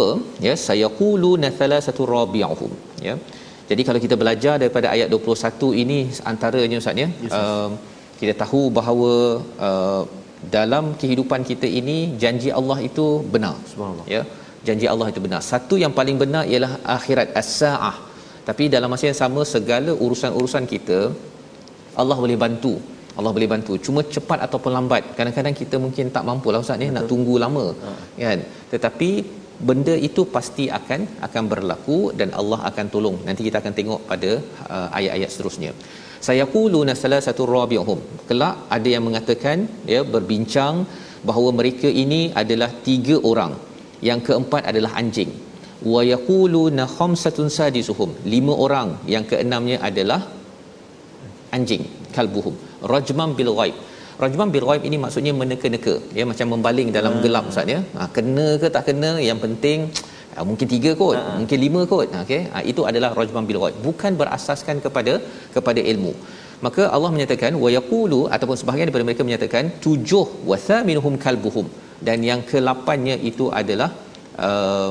ya 0.47 0.55
sayaqulu 0.69 1.31
nathala 1.45 1.79
satu 1.87 2.03
rabi'uhum 2.15 2.73
ya 3.09 3.15
jadi 3.71 3.83
kalau 3.87 4.01
kita 4.05 4.17
belajar 4.23 4.55
daripada 4.63 4.87
ayat 4.95 5.09
21 5.15 5.83
ini 5.83 5.99
antaranya 6.31 6.77
Ustaz 6.83 7.03
ya, 7.03 7.09
yes, 7.25 7.35
uh, 7.39 7.69
kita 8.21 8.35
tahu 8.43 8.61
bahawa 8.79 9.13
uh, 9.67 10.03
dalam 10.57 10.85
kehidupan 11.01 11.43
kita 11.51 11.67
ini 11.81 11.97
janji 12.23 12.51
Allah 12.61 12.79
itu 12.89 13.07
benar. 13.35 13.57
Subhanallah. 13.71 14.07
Ya. 14.15 14.23
Janji 14.67 14.87
Allah 14.93 15.09
itu 15.13 15.21
benar. 15.27 15.41
Satu 15.53 15.75
yang 15.83 15.93
paling 15.99 16.19
benar 16.23 16.45
ialah 16.53 16.73
akhirat 16.97 17.35
as-saah. 17.41 17.97
Tapi 18.49 18.65
dalam 18.75 18.89
masa 18.93 19.05
yang 19.11 19.21
sama 19.23 19.43
segala 19.55 19.93
urusan-urusan 20.05 20.65
kita 20.75 21.01
Allah 22.03 22.17
boleh 22.25 22.39
bantu. 22.45 22.73
Allah 23.19 23.33
boleh 23.37 23.51
bantu. 23.55 23.73
Cuma 23.87 24.01
cepat 24.15 24.39
ataupun 24.47 24.71
lambat. 24.77 25.03
Kadang-kadang 25.19 25.55
kita 25.61 25.77
mungkin 25.85 26.07
tak 26.17 26.25
mampu 26.29 26.49
lah 26.55 26.63
Ustaz 26.65 26.79
ni 26.83 26.89
nak 26.97 27.07
tunggu 27.13 27.35
lama. 27.45 27.67
Ha. 27.85 27.91
Kan? 28.23 28.41
Tetapi 28.73 29.11
benda 29.69 29.95
itu 30.09 30.23
pasti 30.37 30.65
akan 30.79 31.01
akan 31.27 31.45
berlaku 31.53 31.99
dan 32.19 32.31
Allah 32.41 32.61
akan 32.71 32.87
tolong. 32.95 33.17
Nanti 33.29 33.43
kita 33.47 33.59
akan 33.63 33.75
tengok 33.79 34.01
pada 34.11 34.31
uh, 34.75 34.89
ayat-ayat 34.99 35.31
seterusnya. 35.35 35.73
Saya 36.27 36.45
quluna 36.55 36.93
salasatu 37.03 37.43
rabi'uhum. 37.57 37.99
Kelak 38.29 38.55
ada 38.77 38.89
yang 38.95 39.05
mengatakan 39.09 39.59
ya 39.93 40.01
berbincang 40.15 40.87
bahawa 41.29 41.51
mereka 41.61 41.89
ini 42.03 42.21
adalah 42.43 42.71
tiga 42.89 43.19
orang. 43.31 43.53
Yang 44.09 44.21
keempat 44.27 44.63
adalah 44.71 44.93
anjing. 45.01 45.31
Wa 45.93 46.03
yaquluna 46.13 46.85
khamsatun 46.97 47.47
sadisuhum. 47.59 48.11
Lima 48.35 48.55
orang. 48.67 48.91
Yang 49.15 49.25
keenamnya 49.35 49.79
adalah 49.89 50.21
anjing 51.57 51.85
kalbuhum. 52.17 52.55
Rajman 52.93 53.31
bil 53.39 53.53
ghaib. 53.59 53.77
Rajman 54.23 54.49
bil 54.55 54.67
ghaib 54.69 54.83
ini 54.89 54.97
maksudnya 55.05 55.33
meneka-neka 55.41 55.95
ya 56.19 56.25
macam 56.31 56.47
membaling 56.55 56.89
dalam 56.97 57.13
hmm. 57.17 57.23
gelap 57.25 57.45
ustaz 57.51 57.71
ya 57.75 57.81
ha, 57.99 58.11
kena 58.17 58.47
ke 58.63 58.69
tak 58.77 58.85
kena 58.91 59.11
yang 59.29 59.39
penting 59.45 59.79
ha, 60.39 60.45
mungkin 60.51 60.69
tiga 60.75 60.91
kot 61.03 61.17
ha. 61.19 61.35
mungkin 61.41 61.59
lima 61.67 61.81
kot. 61.93 62.09
Okey. 62.23 62.43
Ha, 62.53 62.63
itu 62.73 62.83
adalah 62.91 63.11
rajman 63.19 63.47
bil 63.51 63.61
ghaib. 63.63 63.77
Bukan 63.89 64.13
berasaskan 64.21 64.79
kepada 64.85 65.15
kepada 65.57 65.83
ilmu. 65.93 66.13
Maka 66.67 66.85
Allah 66.95 67.11
menyatakan 67.15 67.53
wa 67.65 67.71
yaqulu 67.79 68.21
ataupun 68.37 68.57
sebahagian 68.61 68.87
daripada 68.89 69.07
mereka 69.09 69.23
menyatakan 69.29 69.65
tujuh 69.85 70.27
wa 70.51 70.59
thaminuhum 70.69 71.17
kalbuhum. 71.27 71.69
Dan 72.07 72.19
yang 72.31 72.41
ke-8nya 72.51 73.15
itu 73.31 73.47
adalah 73.61 73.91
uh, 74.49 74.91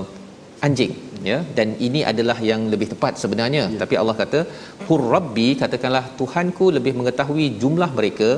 anjing 0.65 0.93
ya 1.29 1.37
dan 1.57 1.67
ini 1.87 2.01
adalah 2.11 2.35
yang 2.49 2.61
lebih 2.73 2.87
tepat 2.93 3.13
sebenarnya. 3.23 3.63
Ya. 3.73 3.79
tapi 3.81 3.95
Allah 4.01 4.15
kata 4.21 4.39
hur 4.87 5.01
rabbi 5.15 5.47
katakanlah 5.61 6.03
tuhanku 6.19 6.65
lebih 6.77 6.93
mengetahui 6.99 7.45
jumlah 7.61 7.89
mereka 7.99 8.29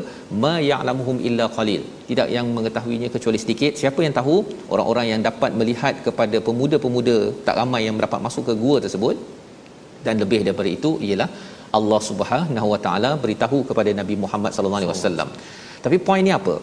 ma 0.44 0.54
ya'lamuhum 0.72 1.18
illa 1.30 1.48
qalil. 1.58 1.84
Tidak 2.10 2.28
yang 2.36 2.48
mengetahuinya 2.58 3.10
kecuali 3.16 3.40
sedikit. 3.44 3.74
Siapa 3.82 4.00
yang 4.06 4.16
tahu? 4.20 4.36
Orang-orang 4.74 5.08
yang 5.12 5.22
dapat 5.30 5.54
melihat 5.62 5.96
kepada 6.08 6.40
pemuda-pemuda 6.48 7.18
tak 7.48 7.58
ramai 7.62 7.82
yang 7.88 7.98
dapat 8.08 8.22
masuk 8.28 8.46
ke 8.50 8.56
gua 8.64 8.78
tersebut. 8.86 9.18
Dan 10.06 10.16
lebih 10.24 10.42
daripada 10.48 10.70
itu 10.78 10.92
ialah 11.08 11.30
Allah 11.78 12.02
Subhanahu 12.10 12.68
Wa 12.74 12.80
Taala 12.86 13.12
beritahu 13.24 13.58
kepada 13.70 13.92
Nabi 14.02 14.16
Muhammad 14.26 14.52
sallallahu 14.56 14.82
alaihi 14.82 14.94
wasallam. 14.96 15.30
Tapi 15.86 15.98
poin 16.08 16.24
ni 16.28 16.34
apa? 16.40 16.56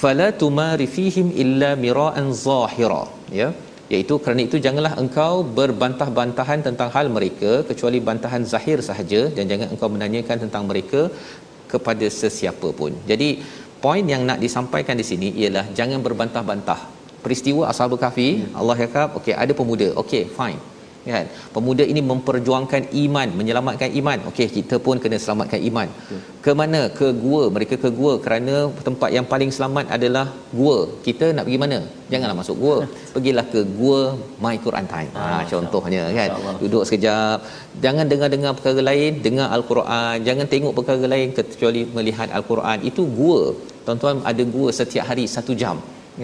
Fala 0.00 0.26
tumari 0.42 0.86
fihim 0.96 1.26
illa 1.42 1.70
mira'an 1.84 2.26
zahira 2.46 3.02
ya 3.40 3.48
iaitu 3.92 4.14
kerana 4.24 4.42
itu 4.48 4.56
janganlah 4.66 4.94
engkau 5.02 5.32
berbantah-bantahan 5.58 6.60
tentang 6.66 6.88
hal 6.94 7.06
mereka 7.16 7.52
kecuali 7.70 8.00
bantahan 8.08 8.44
zahir 8.52 8.78
sahaja 8.88 9.20
dan 9.36 9.44
jangan 9.52 9.68
engkau 9.76 9.88
menanyakan 9.94 10.38
tentang 10.44 10.64
mereka 10.70 11.02
kepada 11.72 12.06
sesiapa 12.20 12.68
pun. 12.80 12.92
Jadi 13.10 13.28
poin 13.84 14.04
yang 14.14 14.22
nak 14.28 14.40
disampaikan 14.44 14.96
di 15.00 15.06
sini 15.10 15.30
ialah 15.42 15.66
jangan 15.78 16.00
berbantah-bantah. 16.06 16.80
Peristiwa 17.24 17.62
Ashabul 17.72 18.00
Kahfi, 18.04 18.30
Allah 18.60 18.76
cakap, 18.84 19.16
okey 19.20 19.34
ada 19.42 19.52
pemuda. 19.60 19.88
Okey, 20.02 20.24
fine 20.38 20.60
kan? 21.12 21.24
Pemuda 21.54 21.84
ini 21.92 22.00
memperjuangkan 22.10 22.82
iman 23.02 23.28
menyelamatkan 23.38 23.90
iman. 24.00 24.18
Okey 24.30 24.46
kita 24.56 24.76
pun 24.86 24.96
kena 25.02 25.18
selamatkan 25.24 25.60
iman. 25.70 25.88
Betul. 25.98 26.20
ke 26.44 26.52
mana? 26.60 26.80
Ke 26.98 27.06
gua. 27.24 27.42
Mereka 27.56 27.76
ke 27.84 27.90
gua 28.00 28.12
kerana 28.24 28.54
tempat 28.88 29.10
yang 29.16 29.26
paling 29.32 29.50
selamat 29.56 29.86
adalah 29.96 30.26
gua. 30.60 30.76
Kita 31.06 31.26
nak 31.36 31.44
pergi 31.48 31.60
mana? 31.64 31.78
Janganlah 32.12 32.36
masuk 32.40 32.56
gua. 32.64 32.76
Pergilah 33.14 33.46
ke 33.54 33.62
gua 33.80 34.00
my 34.44 34.56
Quran 34.66 34.86
time. 34.94 35.12
Ha 35.18 35.24
ah, 35.38 35.42
contohnya 35.52 36.04
kan? 36.18 36.30
Duduk 36.62 36.84
sekejap. 36.88 37.38
Jangan 37.84 38.06
dengar-dengar 38.12 38.52
perkara 38.58 38.82
lain. 38.90 39.12
Dengar 39.26 39.48
al-Quran. 39.56 40.16
Jangan 40.28 40.46
tengok 40.54 40.74
perkara 40.78 41.06
lain 41.14 41.28
kecuali 41.38 41.82
melihat 41.96 42.28
al-Quran. 42.38 42.78
Itu 42.92 43.04
gua. 43.20 43.42
Tuan-tuan 43.84 44.24
ada 44.30 44.42
gua 44.56 44.68
setiap 44.80 45.04
hari 45.12 45.26
satu 45.36 45.52
jam 45.62 45.76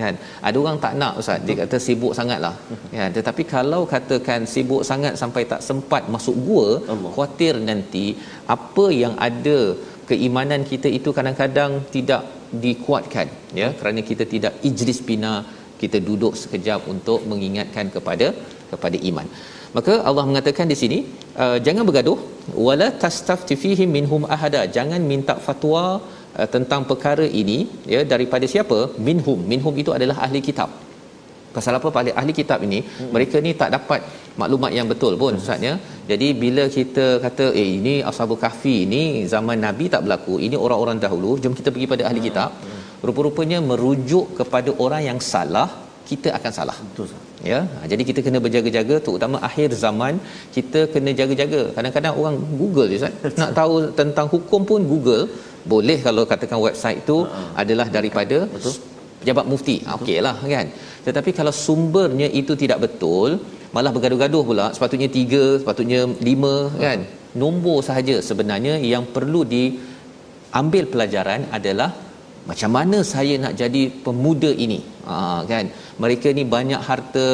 kan? 0.03 0.15
Ada 0.49 0.57
orang 0.63 0.79
tak 0.85 0.95
nak 1.01 1.13
ustaz. 1.21 1.45
Dia 1.47 1.55
kata 1.61 1.77
sibuk 1.87 2.13
sangatlah. 2.19 2.55
Kan? 2.97 3.11
Tetapi 3.19 3.43
kalau 3.55 3.83
katakan 3.93 4.43
sibuk 4.55 4.83
sangat 4.91 5.15
sampai 5.23 5.43
tak 5.53 5.63
sempat 5.69 6.03
masuk 6.15 6.37
gua 6.49 6.69
Allah. 6.95 7.13
khuatir 7.15 7.55
nanti 7.71 8.07
apa 8.57 8.87
yang 9.03 9.15
ada 9.29 9.59
keimanan 10.11 10.63
kita 10.73 10.91
itu 10.99 11.13
kadang-kadang 11.19 11.73
tidak 11.95 12.25
dikuatkan 12.65 13.29
ya? 13.61 13.71
Kerana 13.81 14.03
kita 14.11 14.27
tidak 14.35 14.55
ijlis 14.71 15.01
bina 15.09 15.35
kita 15.83 15.99
duduk 16.09 16.35
sekejap 16.43 16.81
untuk 16.95 17.21
mengingatkan 17.31 17.89
kepada 17.97 18.29
kepada 18.73 18.97
iman. 19.11 19.29
Maka 19.77 19.95
Allah 20.09 20.25
mengatakan 20.29 20.67
di 20.73 20.77
sini 20.83 20.99
uh, 21.43 21.59
jangan 21.67 21.85
bergaduh. 21.89 22.19
Wala 22.67 22.89
tastafti 23.03 23.55
fihim 23.63 23.91
minhum 23.97 24.23
ahada. 24.35 24.63
Jangan 24.77 25.01
minta 25.13 25.35
fatwa 25.47 25.85
uh, 25.85 26.01
tentang 26.55 26.83
perkara 26.91 27.27
ini 27.43 27.59
ya 27.95 28.01
daripada 28.13 28.47
siapa? 28.53 28.79
Minhum. 29.09 29.41
Minhum 29.53 29.75
itu 29.83 29.93
adalah 29.97 30.17
ahli 30.27 30.41
kitab. 30.49 30.71
Pasal 31.57 31.75
apa? 31.79 31.89
Ahli 32.01 32.13
ahli 32.21 32.33
kitab 32.41 32.61
ini 32.67 32.81
hmm. 32.87 33.11
mereka 33.15 33.37
ni 33.47 33.53
tak 33.63 33.71
dapat 33.77 34.01
maklumat 34.41 34.73
yang 34.79 34.87
betul 34.93 35.15
pun 35.23 35.33
hmm. 35.35 35.43
ustaz 35.43 35.67
ya. 35.69 35.75
Jadi 36.11 36.29
bila 36.43 36.65
kita 36.77 37.07
kata 37.25 37.47
eh 37.63 37.69
ini 37.79 37.95
ashabul 38.11 38.41
kahfi 38.45 38.77
ini 38.87 39.03
zaman 39.35 39.59
nabi 39.67 39.87
tak 39.95 40.03
berlaku 40.07 40.37
ini 40.47 40.57
orang-orang 40.65 40.99
dahulu 41.05 41.33
jom 41.43 41.57
kita 41.61 41.71
pergi 41.75 41.89
pada 41.95 42.05
ahli 42.11 42.21
hmm. 42.23 42.29
kitab 42.29 42.51
hmm. 42.67 42.81
rupa-rupanya 43.09 43.61
merujuk 43.71 44.27
kepada 44.41 44.73
orang 44.87 45.05
yang 45.11 45.21
salah 45.33 45.69
kita 46.11 46.29
akan 46.39 46.53
salah. 46.59 46.77
Betul 46.87 47.05
ustaz. 47.09 47.27
Ya? 47.51 47.59
Ha, 47.75 47.87
jadi 47.91 48.03
kita 48.09 48.21
kena 48.27 48.39
berjaga-jaga 48.45 48.97
terutama 49.07 49.37
akhir 49.49 49.69
zaman 49.85 50.15
kita 50.57 50.81
kena 50.95 51.11
jaga-jaga. 51.21 51.61
Kadang-kadang 51.77 52.15
orang 52.23 52.37
google 52.61 52.91
ustaz. 52.99 53.15
Nak 53.43 53.53
tahu 53.61 53.75
tentang 54.01 54.27
hukum 54.35 54.63
pun 54.71 54.83
google 54.93 55.25
boleh 55.73 55.99
kalau 56.07 56.23
katakan 56.33 56.59
website 56.67 57.05
itu 57.05 57.19
uh-huh. 57.25 57.53
adalah 57.63 57.87
daripada 57.97 58.49
betul. 58.49 58.75
pejabat 59.21 59.47
mufti. 59.53 59.77
Ha, 59.87 59.97
okeylah 60.01 60.37
kan? 60.55 60.67
Tetapi 61.07 61.31
kalau 61.39 61.53
sumbernya 61.53 62.29
itu 62.41 62.55
tidak 62.63 62.79
betul 62.85 63.41
malah 63.77 63.93
bergaduh-gaduh 63.95 64.43
pula. 64.51 64.67
Sepatutnya 64.77 65.09
3 65.09 65.61
sepatutnya 65.63 66.01
5 66.09 66.21
uh-huh. 66.21 66.81
kan? 66.85 67.01
Nombor 67.43 67.79
sahaja 67.89 68.17
sebenarnya 68.29 68.77
yang 68.93 69.05
perlu 69.17 69.43
diambil 69.55 70.85
pelajaran 70.93 71.47
adalah 71.59 71.91
macam 72.51 72.71
mana 72.77 72.99
saya 73.05 73.35
nak 73.39 73.55
jadi 73.61 73.83
pemuda 74.05 74.51
ini. 74.65 74.81
Ha, 75.07 75.45
kan? 75.53 75.67
Mereka 76.03 76.33
ni 76.39 76.45
banyak 76.57 76.81
harta 76.81 77.27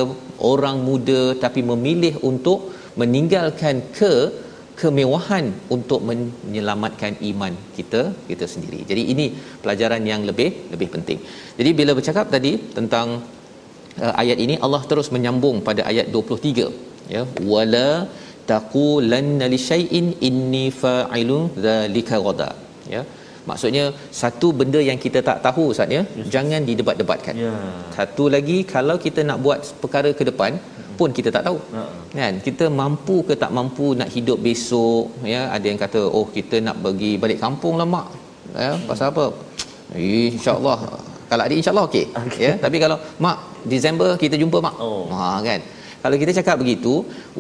orang 0.51 0.83
muda 0.89 1.23
tapi 1.45 1.63
memilih 1.71 2.15
untuk 2.31 2.75
meninggalkan 3.01 3.77
ke 3.99 4.13
kemewahan 4.81 5.45
untuk 5.77 6.01
menyelamatkan 6.09 7.13
iman 7.31 7.55
kita 7.77 8.03
kita 8.31 8.47
sendiri. 8.55 8.81
Jadi 8.91 9.03
ini 9.13 9.27
pelajaran 9.63 10.03
yang 10.13 10.23
lebih 10.31 10.51
lebih 10.75 10.89
penting. 10.95 11.21
Jadi 11.59 11.71
bila 11.81 11.93
bercakap 11.99 12.29
tadi 12.35 12.53
tentang 12.79 13.09
uh, 14.05 14.15
ayat 14.23 14.39
ini 14.45 14.55
Allah 14.67 14.83
terus 14.91 15.09
menyambung 15.17 15.59
pada 15.69 15.83
ayat 15.91 16.09
23 16.17 17.13
ya 17.15 17.23
wala 17.53 17.91
taqulanna 18.53 19.47
li 19.53 19.59
syai'in 19.71 20.09
inni 20.29 20.65
fa'ilun 20.83 21.45
dzalika 21.65 22.19
ghada 22.27 22.51
ya 22.95 23.03
maksudnya 23.51 23.85
satu 24.21 24.49
benda 24.61 24.81
yang 24.89 24.99
kita 25.05 25.21
tak 25.29 25.39
tahu 25.47 25.65
ustaz 25.73 25.97
ya 25.97 26.03
yes. 26.03 26.29
jangan 26.35 26.63
didebat-debatkan 26.69 27.35
ya 27.45 27.53
satu 27.97 28.25
lagi 28.35 28.59
kalau 28.75 28.97
kita 29.07 29.23
nak 29.29 29.39
buat 29.45 29.71
perkara 29.83 30.11
ke 30.19 30.25
depan 30.31 30.55
pun 31.01 31.11
kita 31.19 31.29
tak 31.37 31.45
tahu. 31.49 31.59
Uh-huh. 31.59 31.91
kan? 32.21 32.35
Kita 32.47 32.65
mampu 32.81 33.17
ke 33.29 33.35
tak 33.43 33.53
mampu 33.59 33.87
nak 34.01 34.11
hidup 34.17 34.39
besok 34.47 35.05
ya? 35.35 35.43
Ada 35.57 35.67
yang 35.71 35.81
kata 35.85 36.01
oh 36.19 36.27
kita 36.37 36.59
nak 36.67 36.77
pergi 36.85 37.13
balik 37.23 37.39
kampung 37.45 37.77
lah 37.81 37.89
mak. 37.95 38.07
Ya 38.65 38.73
pasal 38.89 39.07
apa? 39.13 39.27
Insyaallah. 39.95 40.79
Kalau 41.31 41.43
ada 41.47 41.55
insyaallah 41.61 41.87
okey. 41.91 42.05
Okay. 42.27 42.43
ya 42.47 42.53
tapi 42.65 42.77
kalau 42.85 42.99
mak 43.25 43.39
Disember 43.73 44.11
kita 44.25 44.37
jumpa 44.43 44.61
mak. 44.67 44.77
Oh. 44.87 45.03
ha 45.15 45.31
kan? 45.49 45.61
Kalau 46.03 46.17
kita 46.23 46.33
cakap 46.39 46.57
begitu 46.63 46.93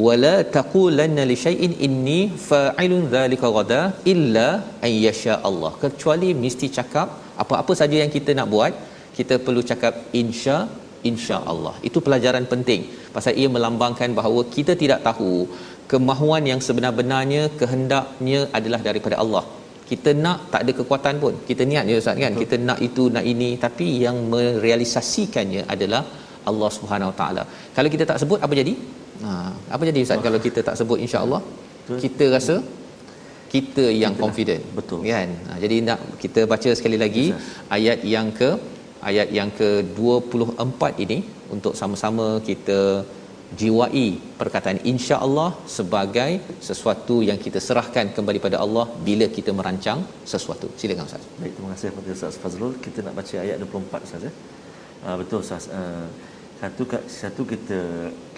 wala 0.07 0.35
taqulanna 0.57 1.25
li 1.31 1.37
syai'in 1.45 1.73
inni 1.87 2.21
fa'ilun 2.49 3.05
dhalika 3.15 3.49
ghada 3.57 3.83
illa 4.13 4.49
ay 4.87 4.95
yasha 5.07 5.35
Allah. 5.49 5.73
Kecuali 5.85 6.31
mesti 6.45 6.69
cakap 6.79 7.09
apa-apa 7.43 7.73
saja 7.81 7.97
yang 8.03 8.13
kita 8.17 8.33
nak 8.39 8.49
buat 8.55 8.73
kita 9.19 9.35
perlu 9.45 9.63
cakap 9.71 9.95
insya 10.21 10.57
insya 11.11 11.39
Allah 11.53 11.75
itu 11.89 11.99
pelajaran 12.07 12.45
penting. 12.53 12.83
Pasal 13.17 13.33
ia 13.41 13.49
melambangkan 13.57 14.11
bahawa 14.19 14.41
kita 14.57 14.73
tidak 14.83 15.01
tahu 15.09 15.33
kemahuan 15.93 16.45
yang 16.51 16.61
sebenar-benarnya 16.67 17.43
kehendaknya 17.61 18.41
adalah 18.59 18.81
daripada 18.89 19.19
Allah. 19.25 19.45
Kita 19.91 20.11
nak 20.25 20.39
tak 20.53 20.61
ada 20.65 20.73
kekuatan 20.79 21.15
pun. 21.25 21.35
Kita 21.49 21.63
niat 21.71 21.85
je 21.89 21.97
ustaz 22.03 22.19
kan? 22.25 22.33
Kita 22.43 22.57
nak 22.69 22.79
itu 22.89 23.05
nak 23.17 23.25
ini. 23.33 23.51
Tapi 23.65 23.87
yang 24.05 24.17
merealisasikannya 24.33 25.63
adalah 25.75 26.03
Allah 26.51 26.71
Subhanahu 26.77 27.11
Wa 27.13 27.17
taala. 27.21 27.43
Kalau 27.77 27.91
kita 27.95 28.05
tak 28.11 28.19
sebut 28.23 28.41
apa 28.47 28.55
jadi? 28.61 28.75
Ha 29.27 29.33
apa 29.75 29.83
jadi 29.91 30.01
ustaz 30.07 30.19
oh. 30.21 30.25
kalau 30.27 30.41
kita 30.47 30.61
tak 30.69 30.77
sebut 30.81 30.99
insya-Allah? 31.05 31.41
Kita 32.05 32.25
rasa 32.35 32.57
kita 33.55 33.85
yang 34.03 34.13
Itulah. 34.15 34.25
confident. 34.25 34.63
Betul. 34.79 35.01
Kan? 35.11 35.31
Ha, 35.49 35.59
jadi 35.65 35.77
nak 35.89 36.01
kita 36.23 36.41
baca 36.53 36.71
sekali 36.79 36.99
lagi 37.05 37.27
yes, 37.33 37.45
ayat 37.77 37.99
yang 38.15 38.29
ke 38.39 38.51
ayat 39.11 39.29
yang 39.39 39.51
ke-24 39.61 40.83
ini 41.05 41.19
untuk 41.55 41.75
sama-sama 41.81 42.27
kita 42.49 42.81
jiwai 43.61 44.07
perkataan 44.41 44.79
insya-Allah 44.93 45.51
sebagai 45.77 46.31
sesuatu 46.69 47.17
yang 47.29 47.39
kita 47.45 47.59
serahkan 47.67 48.07
kembali 48.17 48.41
pada 48.47 48.59
Allah 48.65 48.85
bila 49.09 49.27
kita 49.37 49.51
merancang 49.59 50.01
sesuatu. 50.33 50.69
Silakan 50.81 51.07
Ustaz. 51.09 51.25
Baik, 51.41 51.53
terima 51.57 51.71
kasih 51.75 51.89
kepada 51.93 52.11
Ustaz 52.19 52.39
Fazrul. 52.43 52.75
Kita 52.87 52.99
nak 53.07 53.15
baca 53.19 53.37
ayat 53.45 53.57
24 53.63 54.13
saja. 54.13 54.31
Uh, 55.07 55.17
betul 55.21 55.39
Ustaz. 55.47 55.67
Uh, 55.79 56.07
satu 56.61 56.83
satu 57.21 57.43
kita 57.53 57.81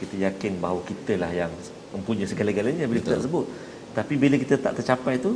kita 0.00 0.14
yakin 0.26 0.52
bahawa 0.62 0.80
kitalah 0.90 1.30
yang 1.40 1.52
mempunyai 1.94 2.28
segala-galanya 2.32 2.84
bila 2.90 3.00
betul. 3.00 3.14
kita 3.14 3.24
sebut. 3.26 3.46
Tapi 3.98 4.14
bila 4.22 4.36
kita 4.42 4.54
tak 4.64 4.72
tercapai 4.78 5.14
itu 5.20 5.32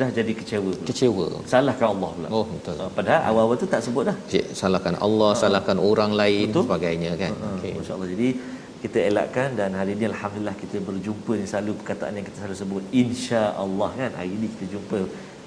dah 0.00 0.08
jadi 0.18 0.32
kecewa 0.40 0.72
kecewa. 0.88 1.24
Salahkan 1.52 1.86
Allah 1.94 2.10
pula. 2.16 2.28
Oh 2.36 2.44
betul. 2.50 2.76
Uh, 2.82 2.90
padahal 2.96 3.20
awal-awal 3.30 3.56
tu 3.62 3.68
tak 3.74 3.80
sebut 3.86 4.04
dah. 4.10 4.16
Cik, 4.32 4.44
salahkan 4.60 4.94
Allah 5.06 5.30
uh, 5.32 5.38
salahkan 5.42 5.76
orang 5.90 6.10
lain 6.20 6.46
betul? 6.50 6.62
sebagainya 6.66 7.10
kan? 7.22 7.32
Uh, 7.38 7.44
okey. 7.56 7.72
masyaallah. 7.78 8.08
Jadi 8.14 8.28
kita 8.84 8.98
elakkan 9.10 9.48
dan 9.58 9.70
hari 9.80 9.92
ini 9.96 10.04
alhamdulillah 10.12 10.56
kita 10.62 10.76
berjumpa 10.88 11.32
ni 11.40 11.46
selalu 11.52 11.72
perkataan 11.80 12.12
yang 12.18 12.26
kita 12.28 12.36
selalu 12.42 12.56
sebut 12.62 12.82
insya-Allah 13.02 13.90
kan? 14.00 14.10
Hari 14.20 14.30
ini 14.36 14.46
kita 14.54 14.64
jumpa 14.76 14.98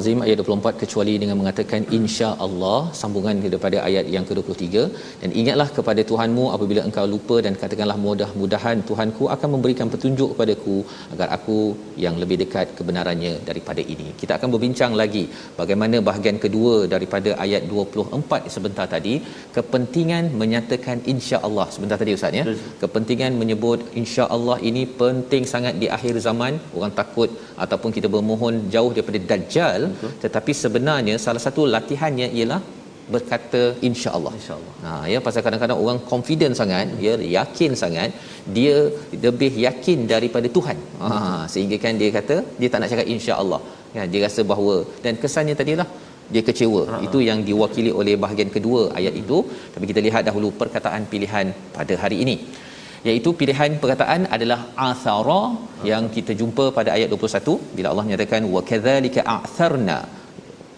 Al-Azim 0.00 0.22
ayat 0.26 0.36
24 0.40 0.80
kecuali 0.82 1.14
dengan 1.22 1.36
mengatakan 1.40 1.80
insya-Allah 1.96 2.78
sambungan 3.00 3.36
daripada 3.44 3.78
ayat 3.88 4.04
yang 4.14 4.24
ke-23 4.28 4.64
dan 5.22 5.30
ingatlah 5.40 5.66
kepada 5.78 6.00
Tuhanmu 6.10 6.44
apabila 6.54 6.80
engkau 6.88 7.04
lupa 7.14 7.36
dan 7.46 7.54
katakanlah 7.62 7.96
mudah-mudahan 8.04 8.78
Tuhanku 8.90 9.24
akan 9.34 9.48
memberikan 9.54 9.88
petunjuk 9.94 10.28
kepadaku 10.32 10.76
agar 11.14 11.28
aku 11.36 11.58
yang 12.04 12.14
lebih 12.22 12.38
dekat 12.42 12.72
kebenarannya 12.78 13.32
daripada 13.48 13.84
ini. 13.94 14.08
Kita 14.22 14.32
akan 14.38 14.48
berbincang 14.54 14.94
lagi 15.02 15.24
bagaimana 15.60 16.00
bahagian 16.08 16.40
kedua 16.44 16.74
daripada 16.94 17.36
ayat 17.44 17.68
24 17.74 18.56
sebentar 18.56 18.88
tadi. 18.94 19.14
Kepentingan 19.58 20.32
menyatakan 20.42 21.04
insya-Allah. 21.14 21.68
Sebentar 21.76 21.98
tadi 22.04 22.16
ustaz 22.18 22.40
ya. 22.40 22.46
Kepentingan 22.84 23.32
menyebut 23.42 23.80
insya-Allah 24.02 24.58
ini 24.70 24.84
penting 25.02 25.44
sangat 25.54 25.76
di 25.84 25.88
akhir 25.98 26.16
zaman. 26.28 26.56
Orang 26.78 26.94
takut 27.02 27.30
ataupun 27.66 27.92
kita 27.98 28.10
bermohon 28.16 28.56
jauh 28.76 28.92
daripada 28.96 29.20
dajjal 29.32 29.80
Betul. 29.94 30.12
tetapi 30.24 30.52
sebenarnya 30.64 31.16
salah 31.24 31.42
satu 31.46 31.64
latihannya 31.74 32.28
ialah 32.38 32.60
berkata 33.14 33.62
insya-Allah. 33.88 34.32
Insya-Allah. 34.38 34.74
Ha 34.84 34.92
ya 35.12 35.18
pasal 35.26 35.42
kadang-kadang 35.46 35.78
orang 35.84 35.98
confident 36.12 36.54
sangat, 36.60 36.86
ya 37.06 37.14
yakin 37.38 37.72
sangat, 37.82 38.10
dia 38.56 38.76
lebih 39.26 39.52
yakin 39.66 39.98
daripada 40.12 40.50
Tuhan. 40.56 40.78
Ha 41.00 41.08
sehingga 41.54 41.78
kan 41.84 41.96
dia 42.02 42.10
kata 42.18 42.36
dia 42.60 42.68
tak 42.72 42.80
nak 42.82 42.90
cakap 42.92 43.08
insya-Allah. 43.16 43.60
Ya 43.96 44.04
dia 44.12 44.20
rasa 44.26 44.40
bahawa 44.52 44.76
dan 45.04 45.14
kesannya 45.22 45.56
tadilah 45.60 45.88
dia 46.34 46.42
kecewa. 46.48 46.82
Ha, 46.90 46.96
Itu 47.06 47.18
yang 47.28 47.38
diwakili 47.48 47.92
oleh 48.00 48.14
bahagian 48.24 48.50
kedua 48.56 48.82
ayat 48.98 49.14
itu. 49.22 49.38
Tapi 49.74 49.84
kita 49.90 50.00
lihat 50.06 50.22
dahulu 50.28 50.48
perkataan 50.60 51.04
pilihan 51.12 51.46
pada 51.78 51.94
hari 52.02 52.18
ini 52.24 52.36
iaitu 53.08 53.30
pilihan 53.40 53.72
perkataan 53.82 54.22
adalah 54.36 54.60
athara 54.88 55.42
yang 55.90 56.04
kita 56.16 56.32
jumpa 56.40 56.64
pada 56.78 56.90
ayat 56.96 57.08
21 57.16 57.76
bila 57.76 57.86
Allah 57.92 58.06
nyatakan 58.10 58.44
wa 58.54 58.60
kadzalika 58.70 59.20
a'tharna 59.36 59.98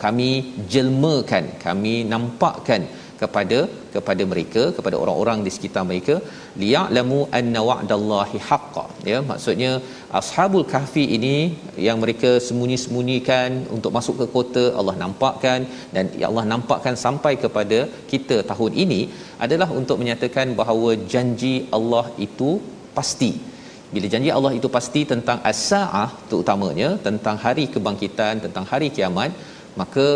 kami 0.03 0.31
jelmakan 0.73 1.45
kami 1.65 1.95
nampakkan 2.13 2.83
kepada 3.23 3.59
kepada 3.95 4.23
mereka 4.33 4.63
kepada 4.77 4.97
orang-orang 5.03 5.39
di 5.47 5.51
sekitar 5.57 5.83
mereka 5.91 6.15
liya'lamu 6.63 7.19
anna 7.39 7.61
wa'dallahi 7.69 8.39
haqqan 8.49 8.91
ya 9.11 9.19
maksudnya 9.31 9.73
ashabul 10.21 10.67
kahfi 10.73 11.05
ini 11.17 11.37
yang 11.89 11.99
mereka 12.05 12.31
sembunyi-sembunyikan 12.47 13.51
untuk 13.77 13.95
masuk 13.99 14.17
ke 14.23 14.27
kota 14.37 14.65
Allah 14.81 14.97
nampakkan 15.05 15.61
dan 15.97 16.07
ya 16.23 16.27
Allah 16.31 16.47
nampakkan 16.55 16.97
sampai 17.05 17.35
kepada 17.45 17.81
kita 18.13 18.39
tahun 18.53 18.75
ini 18.85 19.01
adalah 19.47 19.69
untuk 19.81 19.99
menyatakan 20.03 20.49
bahawa 20.61 20.91
janji 21.15 21.55
Allah 21.79 22.05
itu 22.27 22.51
pasti. 22.99 23.33
Bila 23.95 24.07
janji 24.13 24.31
Allah 24.37 24.53
itu 24.59 24.69
pasti 24.77 25.01
tentang 25.13 25.39
as-saah 25.51 26.09
terutamanya 26.29 26.91
tentang 27.07 27.37
hari 27.45 27.65
kebangkitan 27.75 28.35
tentang 28.45 28.65
hari 28.71 28.89
kiamat 28.97 29.33
maka 29.81 30.07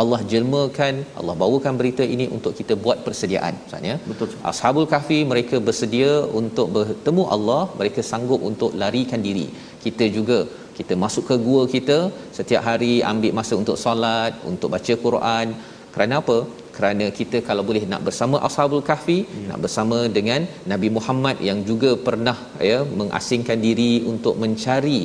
Allah 0.00 0.20
jelmakan 0.30 0.94
Allah 1.20 1.34
bawakan 1.42 1.74
berita 1.80 2.04
ini 2.14 2.26
untuk 2.36 2.52
kita 2.58 2.74
buat 2.84 2.98
persediaan 3.06 3.54
maksudnya. 3.62 3.96
Betul. 4.10 4.30
ashabul 4.50 4.88
kahfi 4.92 5.18
mereka 5.32 5.58
bersedia 5.68 6.12
untuk 6.40 6.68
bertemu 6.76 7.24
Allah 7.36 7.62
mereka 7.80 8.02
sanggup 8.10 8.40
untuk 8.50 8.72
larikan 8.82 9.22
diri. 9.28 9.46
Kita 9.84 10.06
juga 10.16 10.38
kita 10.78 10.94
masuk 11.04 11.24
ke 11.30 11.36
gua 11.46 11.62
kita 11.74 11.98
setiap 12.38 12.62
hari 12.68 12.94
ambil 13.12 13.32
masa 13.38 13.54
untuk 13.62 13.78
solat 13.84 14.34
untuk 14.52 14.70
baca 14.74 14.96
Quran. 15.06 15.48
Kerana 15.94 16.14
apa? 16.22 16.38
Kerana 16.76 17.06
kita 17.18 17.38
kalau 17.48 17.62
boleh 17.68 17.82
nak 17.90 18.02
bersama 18.06 18.36
ashabul 18.48 18.84
kahfi 18.90 19.18
ya. 19.24 19.48
nak 19.50 19.58
bersama 19.64 19.98
dengan 20.16 20.40
Nabi 20.72 20.88
Muhammad 20.96 21.36
yang 21.48 21.58
juga 21.70 21.90
pernah 22.06 22.38
ya 22.70 22.78
mengasingkan 23.00 23.60
diri 23.66 23.92
untuk 24.12 24.36
mencari 24.44 25.00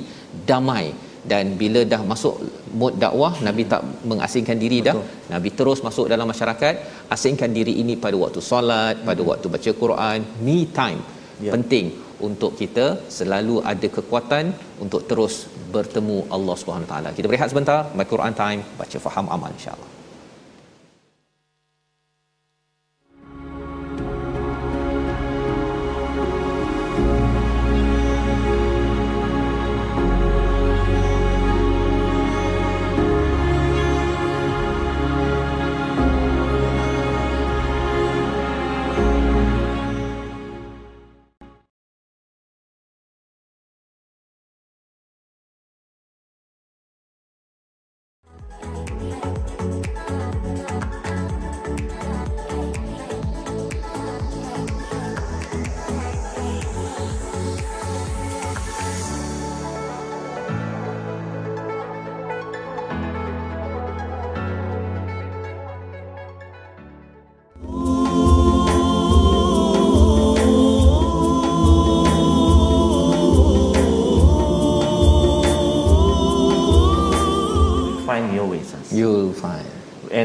damai 0.51 0.85
dan 1.31 1.45
bila 1.61 1.81
dah 1.93 2.01
masuk 2.11 2.35
mod 2.79 2.95
dakwah 3.03 3.33
nabi 3.47 3.63
tak 3.73 3.81
mengasingkan 4.11 4.57
diri 4.63 4.79
Betul. 4.79 4.87
dah 4.87 4.95
nabi 5.33 5.49
terus 5.59 5.81
masuk 5.87 6.05
dalam 6.13 6.27
masyarakat 6.33 6.75
asingkan 7.15 7.51
diri 7.57 7.75
ini 7.83 7.95
pada 8.05 8.17
waktu 8.23 8.41
solat 8.51 8.95
hmm. 8.97 9.07
pada 9.09 9.21
waktu 9.31 9.47
baca 9.55 9.73
Quran 9.83 10.19
me 10.47 10.57
time 10.79 11.01
ya. 11.47 11.51
penting 11.57 11.87
untuk 12.29 12.53
kita 12.61 12.85
selalu 13.17 13.57
ada 13.73 13.87
kekuatan 13.97 14.45
untuk 14.85 15.03
terus 15.09 15.35
bertemu 15.75 16.17
Allah 16.37 16.55
Subhanahu 16.61 16.89
taala 16.93 17.11
kita 17.19 17.29
berehat 17.31 17.51
sebentar 17.53 17.79
my 17.99 18.07
Quran 18.13 18.35
time 18.43 18.61
baca 18.81 18.99
faham 19.07 19.27
amal 19.37 19.51
insyaallah 19.59 19.96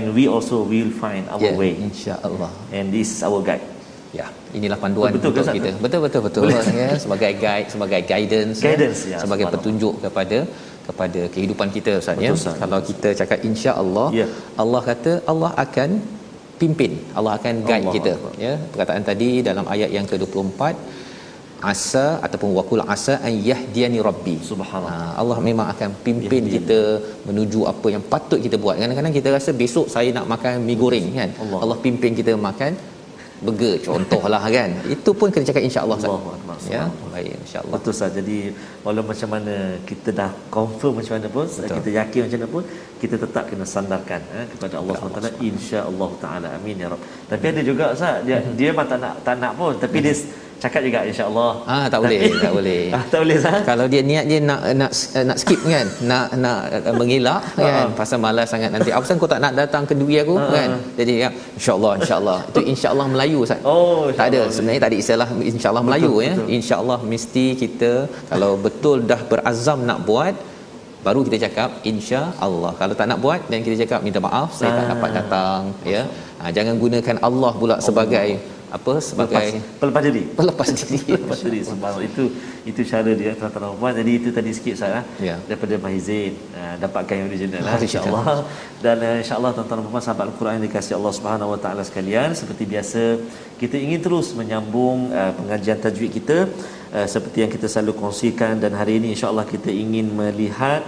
and 0.02 0.10
we 0.18 0.24
also 0.34 0.56
will 0.66 0.90
find 1.02 1.22
our 1.30 1.38
yeah, 1.46 1.54
way 1.60 1.72
insyaallah 1.86 2.50
and 2.74 2.90
this 2.90 3.08
is 3.14 3.22
our 3.22 3.38
guide 3.50 3.62
Ya, 4.12 4.26
inilah 4.52 4.76
panduan 4.76 5.08
Betul 5.16 5.32
ke, 5.32 5.40
untuk 5.40 5.54
kita. 5.56 5.68
Betul 5.84 6.00
betul 6.04 6.22
betul 6.24 6.42
ya, 6.80 6.88
sebagai 7.04 7.30
guide, 7.44 7.68
sebagai 7.74 8.00
guidance, 8.10 8.58
Guidance, 8.60 9.00
ya, 9.12 9.18
sebagai 9.22 9.46
petunjuk 9.54 9.94
kepada 10.04 10.38
kepada 10.88 11.20
kehidupan 11.34 11.68
kita 11.76 11.92
Ustaz 12.02 12.20
ya. 12.20 12.28
Betul, 12.28 12.36
Ustaz. 12.40 12.60
Kalau 12.62 12.78
kita 12.88 13.08
cakap 13.20 13.38
insya-Allah, 13.50 14.08
Ya. 14.20 14.26
Allah 14.62 14.82
kata 14.90 15.12
Allah 15.32 15.50
akan 15.64 15.90
pimpin, 16.60 16.92
Allah 17.16 17.32
akan 17.40 17.54
guide 17.70 17.80
Allah 17.88 17.94
kita 17.96 18.12
Akbar. 18.18 18.34
ya. 18.46 18.52
Perkataan 18.74 19.02
tadi 19.10 19.30
dalam 19.48 19.64
ayat 19.76 19.90
yang 19.96 20.04
ke-24 20.12 20.60
asa 21.72 22.04
ataupun 22.26 22.50
waqul 22.58 22.82
asa 22.94 23.14
an 23.28 23.34
yahdiyani 23.50 23.98
rabbi 24.08 24.36
Subhanallah. 24.50 24.94
Ha, 25.02 25.18
Allah 25.22 25.38
memang 25.48 25.66
akan 25.74 25.90
pimpin 26.06 26.42
Yahdiyani. 26.42 26.54
kita 26.56 26.78
menuju 27.28 27.60
apa 27.72 27.86
yang 27.94 28.04
patut 28.12 28.40
kita 28.46 28.56
buat 28.64 28.74
kadang-kadang 28.80 29.14
kita 29.18 29.28
rasa 29.36 29.50
besok 29.62 29.86
saya 29.94 30.10
nak 30.16 30.26
makan 30.34 30.64
mi 30.68 30.74
goreng 30.82 31.06
kan 31.18 31.30
Allah. 31.44 31.60
Allah 31.64 31.78
pimpin 31.84 32.12
kita 32.20 32.34
makan 32.48 32.72
burger 33.46 33.74
contohlah 33.86 34.42
kan 34.56 34.70
itu 34.94 35.10
pun 35.18 35.28
kena 35.34 35.44
cakap 35.48 35.62
insya-Allah 35.68 35.98
ya 36.74 36.82
baik 37.14 37.34
insya-Allah 37.42 37.72
Betul 37.74 37.94
sah. 37.98 38.10
Jadi 38.18 38.36
walau 38.84 39.02
macam 39.10 39.28
mana 39.34 39.54
kita 39.88 40.10
dah 40.20 40.30
confirm 40.56 40.92
macam 41.00 41.12
mana 41.18 41.28
pun, 41.36 41.46
Betul. 41.50 41.74
kita 41.78 41.90
yakin 41.98 42.20
macam 42.24 42.38
mana 42.38 42.48
pun, 42.54 42.62
kita 43.02 43.14
tetap 43.24 43.44
kena 43.50 43.66
sandarkan 43.74 44.20
eh, 44.38 44.46
kepada 44.52 44.74
Allah 44.80 44.94
Kepada 44.94 45.28
SWT. 45.34 45.48
Insya-Allah 45.50 46.10
Taala. 46.22 46.48
Amin 46.58 46.76
ya 46.82 46.86
Rabb. 46.92 47.02
Tapi 47.30 47.44
ada 47.52 47.60
juga 47.70 47.84
Ustaz, 47.96 48.22
dia 48.26 48.38
dia 48.58 48.68
memang 48.70 48.86
tak 48.92 48.98
nak 49.04 49.14
tak 49.26 49.36
nak 49.42 49.52
pun, 49.60 49.74
tapi 49.84 49.96
dia 50.06 50.14
cakap 50.62 50.80
juga 50.80 50.98
insya-Allah. 51.02 51.50
Ah, 51.66 51.86
tak 51.92 51.98
boleh, 52.02 52.20
tak 52.38 52.52
boleh. 52.56 52.82
Ah, 52.96 53.04
tak 53.12 53.18
boleh 53.22 53.36
Ustaz. 53.40 53.60
kalau 53.66 53.86
dia 53.92 54.02
niat 54.02 54.24
dia 54.30 54.38
nak 54.40 54.60
nak 54.80 54.90
nak 55.28 55.36
skip 55.42 55.60
kan 55.66 55.86
nak 56.10 56.26
nak 56.44 56.58
uh, 56.88 56.94
mengelak 56.94 57.40
kan 57.56 57.88
pasal 57.98 58.18
malas 58.24 58.46
sangat 58.46 58.70
nanti 58.74 58.90
apa 58.92 59.12
kau 59.20 59.30
tak 59.32 59.40
nak 59.44 59.52
datang 59.60 59.82
kenduri 59.88 60.16
aku 60.22 60.34
Ha, 60.38 60.46
kan 60.54 60.70
jadi 60.98 61.12
ya 61.24 61.28
insyaallah 61.58 61.92
insyaallah 62.00 62.38
itu 62.50 62.60
insyaallah 62.72 63.06
Melayu 63.14 63.38
Ustaz 63.44 63.60
Oh, 63.64 64.06
tak 64.18 64.26
ada 64.30 64.38
insya-Allah. 64.38 64.54
sebenarnya 64.56 64.80
tak 64.84 64.90
ada 64.92 64.98
istilah 65.02 65.28
insyaallah 65.52 65.82
Melayu 65.88 66.10
Betul, 66.12 66.26
ya 66.28 66.32
betul. 66.36 66.48
insyaallah 66.58 66.98
mesti 67.12 67.46
kita 67.62 67.92
kalau 68.30 68.50
betul 68.66 68.98
dah 69.10 69.20
berazam 69.30 69.78
nak 69.90 70.00
buat 70.08 70.34
baru 71.06 71.20
kita 71.26 71.36
cakap 71.46 71.70
insya-Allah 71.92 72.72
kalau 72.80 72.94
tak 73.00 73.06
nak 73.10 73.18
buat 73.24 73.40
dan 73.50 73.58
kita 73.66 73.76
cakap 73.82 74.00
minta 74.06 74.20
maaf 74.26 74.50
saya 74.54 74.70
tak 74.70 74.84
Ah. 74.84 74.90
dapat 74.94 75.10
datang 75.18 75.60
ya 75.94 76.02
ha, 76.38 76.50
jangan 76.56 76.74
gunakan 76.84 77.16
Allah 77.28 77.52
pula 77.60 77.76
sebagai 77.88 78.28
apa? 78.76 78.92
Sebagai 79.08 79.36
Pelepas, 79.36 79.80
pelepas 79.82 80.02
diri. 80.08 80.22
pelepas 80.40 80.68
diri 80.80 80.98
Lepas 81.14 81.40
diri 81.44 81.60
subhanallah 81.68 82.06
itu 82.08 82.24
itu 82.70 82.80
cara 82.90 83.10
dia 83.20 83.32
tuan-tuan 83.38 83.62
dan 83.68 83.76
puan. 83.80 83.92
Jadi 84.00 84.12
itu 84.18 84.28
tadi 84.36 84.50
sikit 84.56 84.74
Ustaz 84.78 84.98
ah. 85.00 85.04
Ya. 85.28 85.36
daripada 85.48 85.74
Mahizin 85.84 86.32
uh, 86.60 86.74
dapatkan 86.84 87.14
yang 87.20 87.28
original 87.30 87.60
lah 87.66 87.76
insyaallah. 87.86 88.26
Dan 88.84 88.96
uh, 89.08 89.16
insyaallah 89.22 89.52
tuan-tuan 89.56 89.78
dan 89.80 89.92
puan 89.92 90.04
sahabat 90.06 90.24
al-Quran 90.30 90.52
yang 90.56 90.64
dikasihi 90.68 90.96
Allah 90.98 91.14
Subhanahu 91.18 91.52
wa 91.52 91.58
taala 91.64 91.82
sekalian 91.90 92.30
seperti 92.40 92.64
biasa 92.74 93.02
kita 93.62 93.76
ingin 93.84 94.00
terus 94.06 94.28
menyambung 94.40 95.12
uh, 95.20 95.32
pengajian 95.38 95.78
tajwid 95.84 96.10
kita 96.18 96.38
uh, 96.96 97.06
seperti 97.14 97.38
yang 97.44 97.52
kita 97.56 97.66
selalu 97.72 97.92
kongsikan. 98.02 98.56
Dan 98.62 98.72
hari 98.80 98.96
ini 99.00 99.12
insyaallah 99.16 99.46
kita 99.54 99.68
ingin 99.84 100.08
melihat 100.22 100.82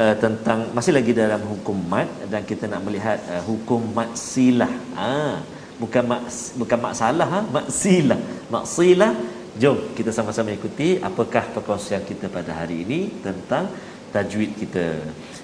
Uh, 0.00 0.14
tentang 0.22 0.70
masih 0.76 0.92
lagi 0.96 1.12
dalam 1.12 1.42
hukum 1.50 1.74
mat 1.92 2.08
dan 2.32 2.46
kita 2.50 2.64
nak 2.72 2.80
melihat 2.86 3.18
uh, 3.26 3.42
hukum 3.48 3.82
mat 3.96 4.14
silah. 4.14 4.70
Ah, 4.94 5.42
bukan 5.80 6.04
mak 6.10 6.22
bukan 6.60 6.78
mak 6.84 6.94
salah 7.00 7.28
ha? 7.34 7.40
Maksilah 7.56 8.20
maksilah 8.52 9.12
jom 9.56 9.78
kita 9.96 10.12
sama-sama 10.12 10.52
ikuti 10.52 11.00
apakah 11.08 11.44
perkongsian 11.56 12.04
kita 12.04 12.28
pada 12.28 12.52
hari 12.60 12.84
ini 12.84 13.00
tentang 13.24 13.72
tajwid 14.14 14.52
kita. 14.60 14.86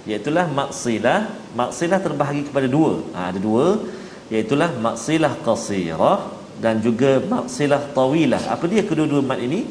Iaitu 0.06 0.30
maksilah 0.30 1.20
maksilah 1.56 1.98
terbahagi 1.98 2.42
kepada 2.48 2.68
dua. 2.76 3.02
Ha, 3.14 3.20
ada 3.32 3.40
dua. 3.40 3.82
Iaitu 4.30 4.54
maksilah 4.58 5.32
qasirah 5.46 6.20
dan 6.62 6.82
juga 6.82 7.22
maksilah 7.34 7.82
tawilah. 7.96 8.42
Apa 8.54 8.64
dia 8.70 8.82
kedua-dua 8.86 9.22
mat 9.22 9.40
ini? 9.42 9.66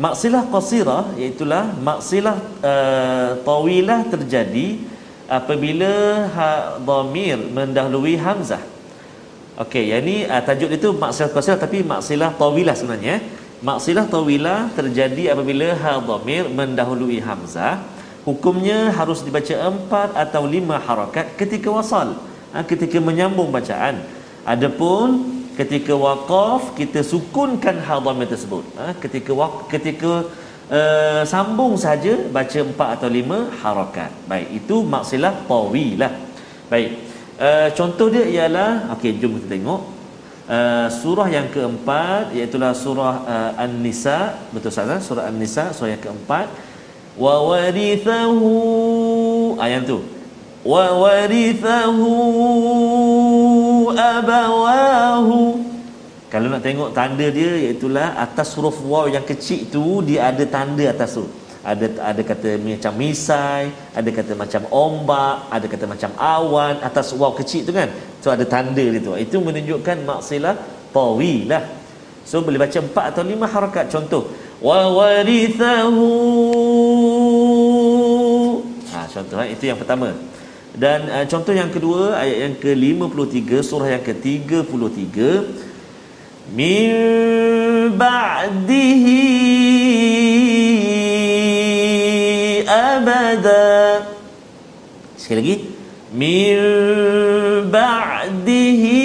Maksilah 0.00 0.48
qasirah 0.48 1.04
iaitu 1.20 1.44
maksilah 1.88 2.36
uh, 2.64 3.30
tawilah 3.44 4.00
terjadi 4.08 4.80
apabila 5.28 5.92
ha 6.32 6.50
dhamir 6.80 7.38
mendahului 7.56 8.16
hamzah 8.16 8.71
Okey, 9.52 9.92
yang 9.92 10.00
ni 10.00 10.24
uh, 10.24 10.40
tajuk 10.40 10.72
dia 10.72 10.80
tu 10.80 10.96
maksilah 10.96 11.28
qasilah 11.28 11.60
tapi 11.60 11.84
maksilah 11.84 12.32
tawilah 12.40 12.72
sebenarnya. 12.72 13.20
Maksilah 13.60 14.08
tawilah 14.08 14.72
terjadi 14.72 15.36
apabila 15.36 15.76
ha 15.76 16.00
dhamir 16.00 16.48
mendahului 16.48 17.20
hamzah. 17.20 17.84
Hukumnya 18.24 18.94
harus 18.96 19.20
dibaca 19.20 19.52
empat 19.68 20.16
atau 20.16 20.48
lima 20.48 20.80
harakat 20.80 21.36
ketika 21.36 21.68
wasal. 21.68 22.16
Ha, 22.56 22.64
ketika 22.64 22.96
menyambung 22.96 23.52
bacaan. 23.52 24.00
Adapun 24.48 25.20
ketika 25.52 25.92
waqaf 25.92 26.72
kita 26.72 27.04
sukunkan 27.04 27.76
ha 27.84 28.00
dhamir 28.00 28.32
tersebut. 28.32 28.64
Ha, 28.80 28.96
ketika 28.96 29.36
waq, 29.36 29.68
ketika 29.68 30.32
uh, 30.72 31.22
sambung 31.28 31.76
saja 31.76 32.16
baca 32.32 32.56
empat 32.56 32.88
atau 32.96 33.12
lima 33.12 33.52
harakat. 33.60 34.08
Baik, 34.24 34.64
itu 34.64 34.80
maksilah 34.80 35.44
tawilah. 35.44 36.12
Baik. 36.72 37.01
Uh, 37.40 37.68
contoh 37.72 38.12
dia 38.12 38.28
ialah 38.28 38.92
okey 38.96 39.16
jom 39.16 39.40
kita 39.40 39.56
tengok. 39.56 39.80
Uh, 40.42 40.90
surah 40.90 41.28
yang 41.32 41.48
keempat 41.48 42.34
iaitu 42.36 42.60
surah 42.60 43.24
uh, 43.24 43.50
An-Nisa. 43.56 44.36
Betul 44.52 44.72
salah 44.74 45.00
surah 45.00 45.30
An-Nisa 45.32 45.72
surah 45.72 45.96
yang 45.96 46.02
keempat. 46.02 46.46
Wa 47.16 47.40
warithahu 47.44 48.50
ayat 49.56 49.88
tu. 49.88 50.04
Wa 50.64 50.92
warithahu 50.92 52.10
abawahu. 53.96 55.40
Kalau 56.32 56.48
nak 56.48 56.64
tengok 56.64 56.96
tanda 56.96 57.28
dia 57.28 57.68
iaitu 57.68 57.92
atas 57.92 58.56
huruf 58.56 58.80
waw 58.88 59.04
yang 59.04 59.24
kecil 59.24 59.68
tu 59.68 60.00
dia 60.00 60.32
ada 60.32 60.44
tanda 60.48 60.80
atas 60.88 61.20
tu 61.20 61.28
ada 61.62 61.86
ada 62.02 62.22
kata 62.26 62.58
macam 62.58 62.92
misai, 62.98 63.70
ada 63.94 64.10
kata 64.10 64.34
macam 64.34 64.66
ombak, 64.66 65.46
ada 65.46 65.66
kata 65.70 65.86
macam 65.86 66.10
awan 66.18 66.82
atas 66.82 67.14
waw 67.14 67.30
kecil 67.38 67.62
tu 67.62 67.70
kan. 67.70 67.86
So 68.18 68.34
ada 68.34 68.42
tanda 68.42 68.82
dia 68.82 68.98
tu. 68.98 69.14
Itu 69.14 69.38
menunjukkan 69.38 70.02
maksilah 70.02 70.58
tawilah. 70.90 71.62
So 72.26 72.42
boleh 72.42 72.58
baca 72.58 72.78
empat 72.82 73.04
atau 73.14 73.22
lima 73.22 73.46
harakat 73.46 73.86
contoh. 73.94 74.26
Wa 74.58 74.90
warithahu. 74.90 76.06
Ha 78.90 79.06
contoh 79.06 79.36
ha? 79.38 79.46
itu 79.46 79.64
yang 79.70 79.78
pertama. 79.78 80.10
Dan 80.74 81.06
uh, 81.06 81.24
contoh 81.30 81.54
yang 81.54 81.70
kedua 81.70 82.18
ayat 82.18 82.36
yang 82.42 82.54
ke-53 82.58 83.50
surah 83.62 83.88
yang 83.94 84.02
ke-33 84.02 85.18
min 86.58 86.90
ba'dihi 87.94 89.71
sekali 95.32 95.40
lagi. 95.40 95.56
Min 96.12 96.60
ba'dihi 97.72 99.00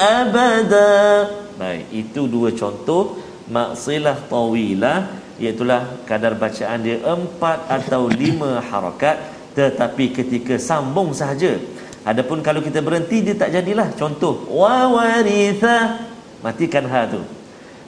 abada. 0.00 1.28
Baik 1.60 1.92
itu 1.92 2.24
dua 2.24 2.56
contoh 2.56 3.20
maksilah 3.52 4.16
tawilah 4.32 5.12
iaitulah 5.36 6.08
kadar 6.08 6.40
bacaan 6.40 6.80
dia 6.80 7.04
empat 7.04 7.68
atau 7.68 8.08
lima 8.08 8.64
harakat 8.64 9.20
tetapi 9.52 10.16
ketika 10.16 10.56
sambung 10.56 11.12
sahaja. 11.12 11.60
Adapun 12.08 12.40
kalau 12.40 12.64
kita 12.64 12.80
berhenti 12.80 13.20
dia 13.20 13.36
tak 13.36 13.52
jadilah 13.52 13.92
contoh. 13.92 14.48
Wa 14.48 14.88
waritha. 14.88 16.00
Matikan 16.40 16.88
ha 16.88 17.12
tu. 17.12 17.20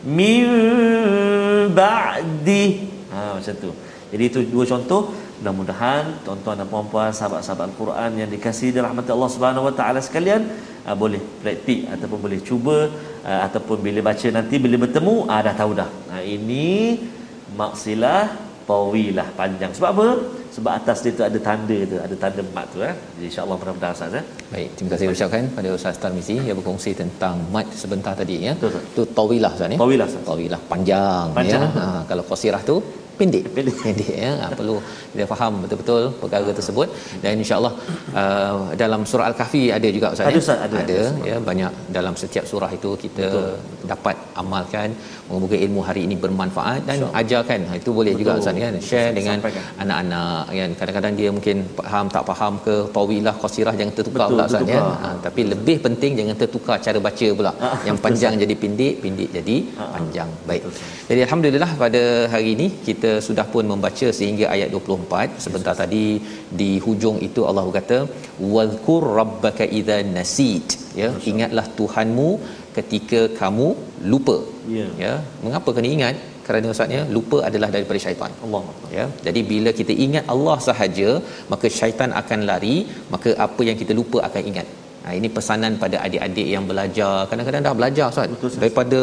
Min 0.05 0.45
ba'di. 1.73 2.93
Ha 3.09 3.41
macam 3.41 3.57
tu 3.57 3.73
jadi 4.13 4.25
itu 4.31 4.39
dua 4.55 4.65
contoh 4.73 5.01
mudah-mudahan 5.41 6.05
tuan-tuan 6.25 6.57
dan 6.61 6.69
puan-puan 6.73 7.11
sahabat-sahabat 7.19 7.65
Al-Quran 7.71 8.11
yang 8.21 8.29
dikasihi 8.35 8.71
di 8.77 8.81
rahmat 8.87 9.05
Allah 9.15 9.31
Subhanahu 9.35 9.69
Wa 9.69 9.75
Taala 9.79 10.01
sekalian 10.09 10.43
uh, 10.89 10.97
boleh 11.03 11.21
praktik 11.43 11.81
ataupun 11.95 12.19
boleh 12.25 12.41
cuba 12.49 12.77
uh, 13.31 13.41
ataupun 13.47 13.85
bila 13.87 14.01
baca 14.09 14.29
nanti 14.39 14.57
bila 14.65 14.77
bertemu 14.85 15.15
uh, 15.33 15.41
dah 15.47 15.55
tahu 15.61 15.73
dah. 15.81 15.91
Uh, 16.15 16.23
ini 16.37 16.67
maksilah 17.61 18.23
tawilah 18.71 19.29
panjang. 19.41 19.71
Sebab 19.77 19.91
apa? 19.95 20.07
Sebab 20.57 20.73
atas 20.79 20.99
dia 21.05 21.13
tu 21.19 21.23
ada 21.29 21.39
tanda 21.47 21.79
tu, 21.91 21.97
ada 22.07 22.15
tanda 22.23 22.43
mat 22.57 22.67
tu 22.75 22.79
eh. 22.81 22.95
Jadi 23.15 23.25
insya-Allah 23.31 23.57
mudah-mudahan 23.61 23.95
Ustaz 23.99 24.17
eh. 24.21 24.25
Baik, 24.53 24.69
terima 24.77 24.91
kasih 24.93 25.07
ucapkan 25.13 25.45
pada 25.57 25.69
Ustaz 25.79 25.97
Tarmizi 26.03 26.37
yang 26.49 26.57
berkongsi 26.61 26.91
tentang 27.03 27.37
mat 27.55 27.69
sebentar 27.83 28.13
tadi 28.21 28.37
ya. 28.49 28.55
Tu 28.97 29.03
tawilah 29.19 29.53
Ustaz 29.57 29.69
ya. 29.75 29.79
Tawilah, 29.85 30.07
Ustaz. 30.11 30.25
Tawilah 30.31 30.61
panjang, 30.73 31.27
Panjang. 31.39 31.63
ya. 31.69 31.85
Ha, 31.85 31.85
kalau 32.11 32.25
qasirah 32.31 32.63
tu 32.71 32.77
pendek. 33.21 33.45
Pendek. 33.57 33.77
pendek 33.87 34.13
ya. 34.25 34.33
Ha, 34.43 34.47
perlu 34.59 34.77
kita 35.13 35.27
faham 35.33 35.53
betul-betul 35.65 36.03
perkara 36.23 36.55
tersebut 36.61 36.89
dan 37.25 37.33
insya-Allah 37.43 37.73
uh, 38.21 38.57
dalam 38.83 39.03
surah 39.11 39.27
Al-Kahfi 39.31 39.63
ada 39.79 39.89
juga 39.97 40.07
Ustaz. 40.15 40.27
Ada, 40.29 40.39
ya? 40.39 40.43
Ustaz, 40.45 40.59
ada. 40.67 40.77
ada 40.85 40.99
ya 41.31 41.37
banyak 41.51 41.73
dalam 41.99 42.15
setiap 42.23 42.45
surah 42.53 42.71
itu 42.79 42.91
kita 43.05 43.27
Betul. 43.27 43.51
dapat 43.93 44.17
amalkan 44.43 44.89
moga-moga 45.29 45.57
ilmu 45.67 45.81
hari 45.89 46.03
ini 46.07 46.17
bermanfaat 46.25 46.81
dan 46.89 46.99
ajarkan 47.23 47.61
Ha, 47.67 47.73
itu 47.81 47.91
boleh 47.99 48.13
juga 48.21 48.33
Betul. 48.35 48.43
Ustaz 48.43 48.63
kan 48.65 48.75
share 48.89 49.13
dengan 49.19 49.37
Sampaikan. 49.41 49.65
anak-anak 49.83 50.43
kan 50.59 50.71
kadang-kadang 50.81 51.15
dia 51.21 51.31
mungkin 51.37 51.57
faham 51.79 52.07
tak 52.15 52.25
faham 52.31 52.55
ke 52.67 52.75
tawilah 52.97 53.35
qasirah 53.43 53.75
jangan 53.79 53.95
tertukar 53.99 54.27
Betul, 54.27 54.37
pula 54.37 54.45
Ustaz 54.51 54.73
ya 54.75 54.81
ha, 55.05 55.09
tapi 55.27 55.41
lebih 55.53 55.77
penting 55.87 56.13
jangan 56.21 56.37
tertukar 56.43 56.77
cara 56.87 56.99
baca 57.07 57.29
pula 57.39 57.53
yang 57.89 57.99
panjang 58.05 58.35
jadi 58.43 58.55
pendek 58.63 58.95
pendek 59.05 59.31
jadi 59.39 59.57
panjang 59.95 60.31
baik 60.51 60.63
jadi 61.09 61.21
alhamdulillah 61.27 61.71
pada 61.85 62.03
hari 62.35 62.49
ini 62.57 62.67
kita 62.89 63.06
sudah 63.27 63.47
pun 63.55 63.65
membaca 63.73 64.09
sehingga 64.19 64.47
ayat 64.55 64.69
24 64.75 65.43
sebentar 65.45 65.75
tadi 65.81 66.05
di 66.61 66.71
hujung 66.85 67.17
itu 67.29 67.43
Allah 67.49 67.65
berkata 67.69 67.99
wadhkur 68.55 69.03
rabbaka 69.19 69.67
idza 69.79 69.99
nasit. 70.17 70.69
Ya 71.01 71.11
ingatlah 71.33 71.67
Tuhanmu 71.81 72.31
ketika 72.79 73.21
kamu 73.41 73.69
lupa. 74.13 74.39
Ya. 74.77 74.89
ya 75.05 75.13
mengapa 75.45 75.71
kena 75.77 75.91
ingat? 75.99 76.17
Kerana 76.47 76.73
ustaznya 76.73 77.03
lupa 77.17 77.39
adalah 77.49 77.69
daripada 77.75 78.01
syaitan. 78.07 78.33
Allah. 78.47 78.63
ya 78.97 79.05
jadi 79.27 79.41
bila 79.53 79.71
kita 79.79 79.95
ingat 80.07 80.25
Allah 80.35 80.57
sahaja 80.69 81.11
maka 81.53 81.67
syaitan 81.79 82.11
akan 82.21 82.41
lari 82.51 82.77
maka 83.15 83.31
apa 83.47 83.63
yang 83.69 83.79
kita 83.83 83.95
lupa 84.01 84.21
akan 84.29 84.45
ingat. 84.53 84.69
Ha, 85.07 85.13
ini 85.19 85.29
pesanan 85.35 85.73
pada 85.83 85.97
adik-adik 86.07 86.49
yang 86.53 86.65
belajar. 86.71 87.13
Kadang-kadang 87.31 87.63
dah 87.67 87.75
belajar 87.81 88.07
ustaz. 88.13 88.31
Betul, 88.33 88.49
Ustaz. 88.49 88.63
daripada 88.63 89.01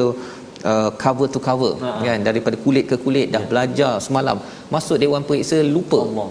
uh, 0.72 0.90
cover 1.04 1.28
to 1.34 1.40
cover 1.48 1.72
Ha, 1.84 1.90
ha. 1.90 2.04
kan? 2.08 2.20
Daripada 2.28 2.56
kulit 2.66 2.86
ke 2.92 2.96
kulit 3.06 3.28
dah 3.36 3.44
belajar 3.52 3.92
semalam. 4.06 4.38
Masuk 4.74 4.98
dewan 5.04 5.24
periksa 5.28 5.60
lupa. 5.76 6.00
Allah 6.08 6.28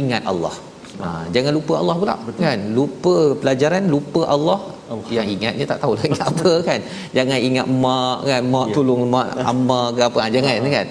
ingat 0.00 0.22
Allah. 0.32 0.54
Ha, 0.96 1.08
jangan 1.34 1.52
lupa 1.52 1.74
Allah 1.76 1.94
pula 2.00 2.14
Betul. 2.26 2.40
kan? 2.40 2.58
Lupa 2.78 3.14
pelajaran 3.40 3.84
lupa 3.94 4.22
Allah. 4.36 4.58
Allah. 4.86 5.10
yang 5.10 5.26
ingat 5.26 5.52
dia 5.58 5.66
tak 5.66 5.78
tahulah 5.82 6.02
ingat 6.08 6.22
apa 6.30 6.52
kan? 6.68 6.80
Jangan 7.16 7.38
ingat 7.48 7.66
mak 7.84 8.18
kan? 8.30 8.42
Mak 8.54 8.66
Ya. 8.70 8.74
tolong 8.76 9.02
mak 9.14 9.28
amma 9.50 9.80
ke 9.96 10.00
apa. 10.08 10.18
Ha, 10.24 10.28
jangan 10.32 10.54
kan 10.76 10.86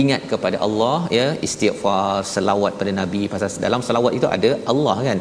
ingat 0.00 0.22
kepada 0.30 0.56
Allah 0.66 0.98
ya 1.16 1.26
istighfar 1.46 2.24
selawat 2.32 2.72
pada 2.80 2.92
nabi 3.00 3.22
pasal 3.32 3.48
dalam 3.66 3.82
selawat 3.88 4.12
itu 4.18 4.28
ada 4.36 4.50
Allah 4.72 4.96
kan? 5.08 5.18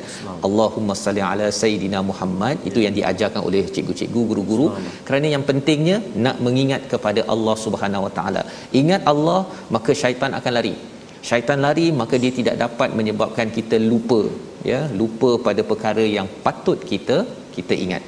Allahumma 0.48 0.96
salli 1.04 1.24
ala 1.32 1.48
sayidina 1.62 2.00
Muhammad. 2.10 2.56
Itu 2.70 2.80
yang 2.86 2.96
diajarkan 3.00 3.42
oleh 3.50 3.64
cikgu-cikgu 3.76 4.22
guru-guru. 4.32 4.68
Kerana 5.10 5.28
yang 5.36 5.44
pentingnya 5.50 5.98
nak 6.26 6.38
mengingat 6.48 6.84
kepada 6.94 7.24
Allah 7.34 7.56
Subhanahu 7.66 8.06
Wa 8.08 8.14
Taala. 8.20 8.44
Ingat 8.82 9.04
Allah 9.14 9.40
maka 9.76 9.94
syaitan 10.04 10.34
akan 10.40 10.54
lari. 10.60 10.76
Syaitan 11.30 11.60
lari 11.66 11.88
maka 12.02 12.16
dia 12.24 12.34
tidak 12.40 12.56
dapat 12.66 12.90
menyebabkan 13.00 13.48
kita 13.58 13.78
lupa 13.92 14.22
ya 14.72 14.82
lupa 15.02 15.30
pada 15.48 15.62
perkara 15.72 16.04
yang 16.18 16.28
patut 16.46 16.80
kita 16.92 17.18
kita 17.58 17.76
ingat. 17.86 18.04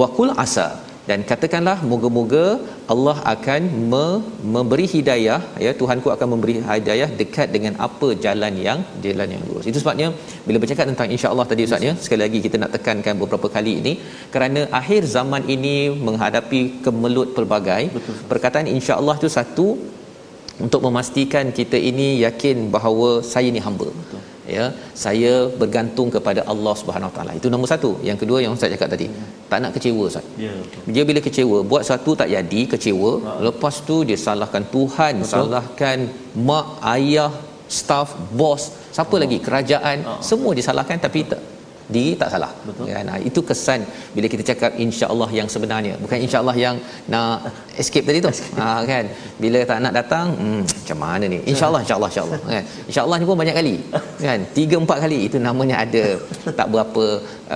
Waqul 0.00 0.32
asa 0.44 0.66
dan 1.08 1.20
katakanlah 1.30 1.76
moga-moga 1.90 2.44
Allah 2.92 3.16
akan 3.32 3.62
me- 3.92 4.22
memberi 4.54 4.86
hidayah 4.92 5.40
ya 5.64 5.72
Tuhanku 5.80 6.08
akan 6.14 6.28
memberi 6.32 6.54
hidayah 6.68 7.08
dekat 7.20 7.48
dengan 7.56 7.74
apa 7.86 8.08
jalan 8.24 8.54
yang 8.66 8.80
jalan 9.04 9.28
yang 9.34 9.42
lurus. 9.48 9.66
Itu 9.70 9.78
sebabnya 9.82 10.08
bila 10.46 10.60
bercakap 10.62 10.86
tentang 10.92 11.08
insya-Allah 11.16 11.46
tadi 11.52 11.68
ustaz 11.68 11.88
ya 11.88 11.94
sekali 12.04 12.20
lagi 12.24 12.40
kita 12.46 12.58
nak 12.62 12.72
tekankan 12.76 13.16
beberapa 13.22 13.50
kali 13.56 13.74
ini 13.80 13.92
kerana 14.34 14.62
akhir 14.80 15.02
zaman 15.16 15.44
ini 15.56 15.76
menghadapi 16.08 16.62
kemelut 16.86 17.30
pelbagai 17.38 17.82
Betul. 17.96 18.16
perkataan 18.32 18.68
insya-Allah 18.76 19.16
itu 19.20 19.30
satu 19.38 19.68
untuk 20.66 20.80
memastikan 20.86 21.46
kita 21.58 21.78
ini 21.90 22.08
yakin 22.26 22.58
bahawa 22.76 23.10
saya 23.34 23.50
ni 23.56 23.62
hamba. 23.66 23.88
Betul 24.00 24.22
ya 24.56 24.64
saya 25.04 25.32
bergantung 25.60 26.08
kepada 26.16 26.40
Allah 26.52 26.74
Subhanahu 26.80 27.12
Taala 27.16 27.32
itu 27.38 27.48
nombor 27.52 27.68
satu 27.72 27.90
yang 28.08 28.18
kedua 28.22 28.38
yang 28.44 28.54
saya 28.60 28.70
cakap 28.74 28.88
tadi 28.94 29.06
ya. 29.08 29.24
tak 29.50 29.58
nak 29.64 29.72
kecewa 29.76 30.04
Ustaz 30.10 30.26
ya 30.44 30.52
dia 30.96 31.04
bila 31.10 31.20
kecewa 31.26 31.58
buat 31.72 31.84
satu 31.90 32.12
tak 32.20 32.28
jadi 32.34 32.60
kecewa 32.72 33.12
ha. 33.26 33.32
lepas 33.46 33.76
tu 33.88 33.96
dia 34.10 34.18
salahkan 34.26 34.64
Tuhan 34.74 35.14
Betul. 35.22 35.32
salahkan 35.34 35.98
mak 36.50 36.68
ayah 36.96 37.32
staff 37.78 38.10
bos 38.40 38.64
siapa 38.96 39.08
Allah. 39.08 39.22
lagi 39.24 39.38
kerajaan 39.46 39.98
ha. 40.08 40.20
semua 40.30 40.52
disalahkan 40.60 41.00
tapi 41.06 41.22
tak 41.32 41.42
diri 41.94 42.12
tak 42.20 42.28
salah. 42.32 42.50
Betul. 42.66 42.84
kan 42.88 43.08
ha, 43.12 43.14
itu 43.28 43.40
kesan 43.48 43.80
bila 44.14 44.26
kita 44.32 44.44
cakap 44.50 44.72
insya-Allah 44.84 45.28
yang 45.38 45.48
sebenarnya. 45.54 45.94
Bukan 46.04 46.18
insya-Allah 46.24 46.56
yang 46.64 46.76
nak 47.12 47.52
escape 47.82 48.06
tadi 48.08 48.18
tu. 48.24 48.32
Ha, 48.58 48.66
kan? 48.92 49.04
Bila 49.42 49.60
tak 49.70 49.78
nak 49.84 49.94
datang 50.00 50.26
hmm, 50.40 50.62
macam 50.80 50.98
mana 51.04 51.24
ni? 51.32 51.38
insya-Allah 51.52 51.80
insya-Allah 51.84 52.10
insya-Allah 52.12 52.38
kan? 52.54 52.64
insya-Allah 52.90 53.16
ni 53.20 53.24
pun 53.30 53.38
banyak 53.42 53.56
kali 53.60 53.76
kan? 54.26 54.40
3 54.56 54.82
4 54.84 55.04
kali 55.04 55.18
itu 55.28 55.36
namanya 55.48 55.76
ada 55.84 56.04
tak 56.58 56.66
berapa 56.72 57.04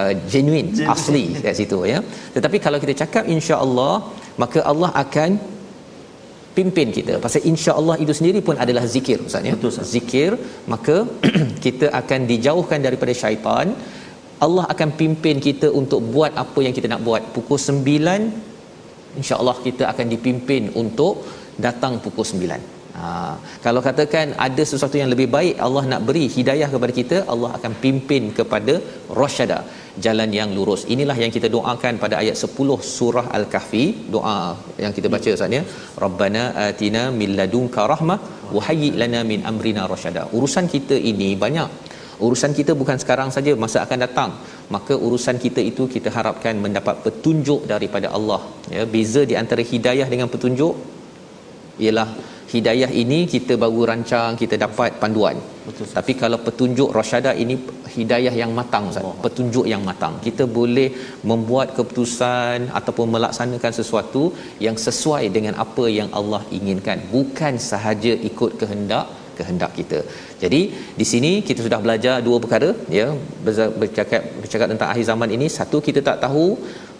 uh, 0.00 0.12
genuine, 0.32 0.68
genuine. 0.72 0.90
asli 0.94 1.24
kat 1.44 1.54
situ 1.60 1.78
ya? 1.92 2.00
Tetapi 2.36 2.56
kalau 2.66 2.80
kita 2.84 2.96
cakap 3.04 3.24
insya-Allah 3.36 3.94
maka 4.42 4.60
Allah 4.72 4.90
akan 5.04 5.30
pimpin 6.58 6.88
kita. 6.98 7.14
Pasal 7.24 7.42
insya-Allah 7.50 7.96
itu 8.02 8.12
sendiri 8.18 8.40
pun 8.46 8.56
adalah 8.64 8.84
zikir 8.94 9.18
ustaz 9.28 9.48
ya? 9.48 9.54
Betul, 9.58 9.72
zikir 9.94 10.30
maka 10.72 10.96
kita 11.64 11.86
akan 12.00 12.20
dijauhkan 12.30 12.82
daripada 12.86 13.12
syaitan 13.22 13.66
Allah 14.46 14.64
akan 14.72 14.88
pimpin 15.00 15.36
kita 15.46 15.68
untuk 15.80 16.00
buat 16.14 16.32
apa 16.44 16.60
yang 16.66 16.74
kita 16.76 16.88
nak 16.92 17.02
buat. 17.06 17.22
Pukul 17.36 17.58
9 17.58 18.48
insya-Allah 19.20 19.56
kita 19.66 19.84
akan 19.92 20.06
dipimpin 20.14 20.64
untuk 20.82 21.14
datang 21.66 21.94
pukul 22.04 22.26
9 22.30 22.60
ha, 22.98 23.06
kalau 23.64 23.80
katakan 23.88 24.26
ada 24.46 24.62
sesuatu 24.70 24.96
yang 25.00 25.10
lebih 25.14 25.28
baik 25.36 25.54
Allah 25.66 25.82
nak 25.92 26.02
beri 26.08 26.24
hidayah 26.36 26.68
kepada 26.74 26.92
kita 27.00 27.16
Allah 27.32 27.50
akan 27.58 27.72
pimpin 27.84 28.24
kepada 28.38 28.74
rasyada 29.20 29.58
jalan 30.04 30.30
yang 30.38 30.50
lurus. 30.56 30.82
Inilah 30.94 31.16
yang 31.22 31.32
kita 31.36 31.48
doakan 31.54 31.94
pada 32.02 32.14
ayat 32.22 32.36
10 32.46 32.76
surah 32.96 33.26
al-kahfi. 33.38 33.84
Doa 34.14 34.36
yang 34.84 34.92
kita 34.96 35.08
baca 35.14 35.28
Ustaz 35.36 35.56
ya. 35.58 35.62
Rabbana 36.04 36.42
atina 36.66 37.02
min 37.20 37.32
ladunka 37.40 37.84
rahmah 37.94 38.18
wa 38.56 38.62
hayyi 38.66 38.90
lana 39.00 39.20
min 39.30 39.40
amrina 39.50 39.82
rasyada 39.92 40.22
urusan 40.36 40.66
kita 40.74 40.96
ini 41.10 41.30
banyak 41.44 41.70
urusan 42.26 42.52
kita 42.58 42.72
bukan 42.80 42.96
sekarang 43.02 43.28
saja 43.36 43.52
masa 43.64 43.78
akan 43.86 43.98
datang. 44.06 44.30
Maka 44.74 44.94
urusan 45.06 45.36
kita 45.44 45.60
itu 45.70 45.84
kita 45.94 46.10
harapkan 46.16 46.54
mendapat 46.64 46.96
petunjuk 47.04 47.60
daripada 47.72 48.08
Allah. 48.16 48.40
Ya 48.76 48.84
beza 48.94 49.22
di 49.30 49.36
antara 49.42 49.62
hidayah 49.72 50.08
dengan 50.14 50.28
petunjuk 50.34 50.74
ialah 51.84 52.08
hidayah 52.52 52.90
ini 53.02 53.18
kita 53.34 53.54
baru 53.62 53.80
rancang 53.90 54.32
kita 54.42 54.56
dapat 54.64 54.90
panduan. 55.02 55.36
Betul 55.66 55.86
tapi 55.98 56.12
kalau 56.22 56.38
petunjuk 56.46 56.88
rasyada 56.98 57.32
ini 57.42 57.54
hidayah 57.96 58.34
yang 58.40 58.52
matang 58.58 58.84
Ustaz. 58.90 59.06
Oh. 59.08 59.14
petunjuk 59.24 59.66
yang 59.72 59.82
matang. 59.88 60.14
Kita 60.26 60.44
boleh 60.58 60.88
membuat 61.30 61.70
keputusan 61.78 62.68
ataupun 62.78 63.08
melaksanakan 63.14 63.72
sesuatu 63.80 64.22
yang 64.66 64.76
sesuai 64.86 65.24
dengan 65.36 65.56
apa 65.64 65.86
yang 65.98 66.10
Allah 66.20 66.42
inginkan. 66.58 67.00
Bukan 67.14 67.56
sahaja 67.70 68.12
ikut 68.30 68.52
kehendak 68.62 69.06
kehendak 69.38 69.72
kita. 69.78 69.98
Jadi 70.42 70.60
di 71.00 71.06
sini 71.12 71.32
kita 71.48 71.60
sudah 71.66 71.80
belajar 71.84 72.16
dua 72.26 72.36
perkara 72.44 72.68
ya. 72.98 73.06
Bercakap 73.80 74.22
bercakap 74.42 74.68
tentang 74.72 74.88
akhir 74.92 75.06
zaman 75.10 75.30
ini. 75.36 75.46
Satu 75.58 75.78
kita 75.88 76.02
tak 76.08 76.18
tahu 76.26 76.46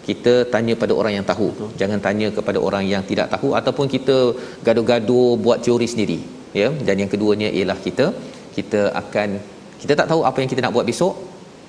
kita 0.09 0.33
tanya 0.53 0.73
pada 0.81 0.93
orang 0.99 1.13
yang 1.17 1.25
tahu. 1.31 1.47
Betul. 1.53 1.71
jangan 1.81 1.99
tanya 2.07 2.27
kepada 2.37 2.59
orang 2.67 2.83
yang 2.93 3.03
tidak 3.09 3.27
tahu 3.33 3.49
ataupun 3.59 3.87
kita 3.95 4.17
gaduh-gaduh 4.67 5.29
buat 5.45 5.59
teori 5.65 5.87
sendiri 5.93 6.19
ya. 6.61 6.69
Dan 6.87 6.95
yang 7.03 7.11
keduanya 7.13 7.49
ialah 7.57 7.79
kita 7.87 8.07
kita 8.57 8.81
akan 9.01 9.29
kita 9.81 9.93
tak 9.99 10.07
tahu 10.11 10.21
apa 10.29 10.37
yang 10.41 10.49
kita 10.53 10.63
nak 10.65 10.73
buat 10.77 10.87
besok 10.91 11.15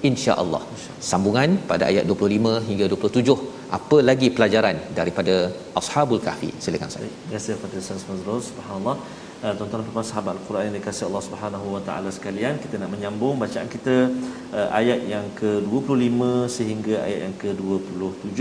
insya-Allah. 0.08 0.62
Sambungan 1.08 1.50
pada 1.70 1.84
ayat 1.90 2.04
25 2.12 2.52
hingga 2.68 2.86
27 2.92 3.36
apa 3.78 3.96
lagi 4.08 4.28
pelajaran 4.36 4.76
daripada 4.98 5.34
ashabul 5.80 6.22
kahfi? 6.26 6.50
Silakan 6.64 6.90
saya 6.94 7.10
terima 7.10 7.32
kasih 7.34 7.52
kepada 7.58 7.76
Ustaz 7.82 8.04
Fazrul. 8.08 8.40
Subhanallah 8.50 8.96
uh, 9.44 9.52
tuan-tuan 9.56 9.84
dan 9.84 10.06
sahabat 10.06 10.32
Al-Quran 10.36 10.62
yang 10.68 10.76
dikasihi 10.78 11.06
Allah 11.08 11.24
Subhanahu 11.24 11.66
wa 11.74 11.82
taala 11.88 12.08
sekalian, 12.12 12.60
kita 12.62 12.76
nak 12.80 12.90
menyambung 12.94 13.40
bacaan 13.40 13.68
kita 13.72 14.12
uh, 14.52 14.68
ayat 14.80 15.00
yang 15.08 15.26
ke-25 15.40 16.20
sehingga 16.56 16.94
ayat 17.06 17.20
yang 17.28 17.34
ke-27. 17.40 18.40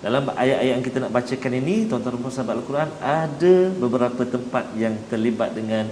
Dalam 0.00 0.24
ayat-ayat 0.32 0.72
yang 0.76 0.86
kita 0.86 0.98
nak 1.04 1.12
bacakan 1.12 1.52
ini, 1.60 1.76
tuan-tuan 1.86 2.16
dan 2.18 2.32
sahabat 2.34 2.54
Al-Quran, 2.60 2.88
ada 2.98 3.54
beberapa 3.82 4.22
tempat 4.24 4.64
yang 4.82 4.94
terlibat 5.12 5.52
dengan 5.54 5.84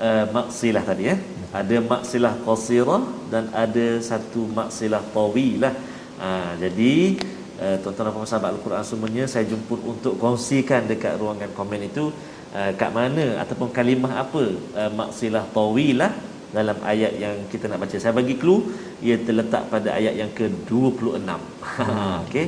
uh, 0.00 0.24
maksilah 0.36 0.84
tadi 0.84 1.04
ya. 1.12 1.16
Ada 1.52 1.76
maksilah 1.84 2.34
qasirah 2.48 3.02
dan 3.32 3.44
ada 3.52 3.86
satu 4.00 4.48
maksilah 4.48 5.02
tawilah. 5.12 5.74
Uh, 6.22 6.52
jadi 6.62 7.18
uh, 7.60 7.76
tuan-tuan 7.82 8.08
dan 8.10 8.28
sahabat 8.28 8.50
Al-Quran 8.56 8.84
semuanya 8.84 9.24
saya 9.30 9.44
jemput 9.48 9.80
untuk 9.84 10.16
kongsikan 10.22 10.88
dekat 10.90 11.16
ruangan 11.20 11.50
komen 11.56 11.88
itu 11.90 12.08
uh, 12.57 12.71
kat 12.79 12.91
mana 12.97 13.25
ataupun 13.43 13.69
kalimah 13.77 14.13
apa 14.23 14.43
uh, 14.79 14.91
maksilah 14.99 15.43
tawilah 15.57 16.13
dalam 16.57 16.77
ayat 16.91 17.13
yang 17.23 17.35
kita 17.51 17.67
nak 17.67 17.79
baca. 17.83 17.95
Saya 17.99 18.13
bagi 18.15 18.35
clue 18.41 18.61
ia 19.03 19.15
terletak 19.27 19.63
pada 19.73 19.89
ayat 19.99 20.13
yang 20.21 20.31
ke-26. 20.39 21.27
Hmm. 21.27 22.23
Okey. 22.23 22.45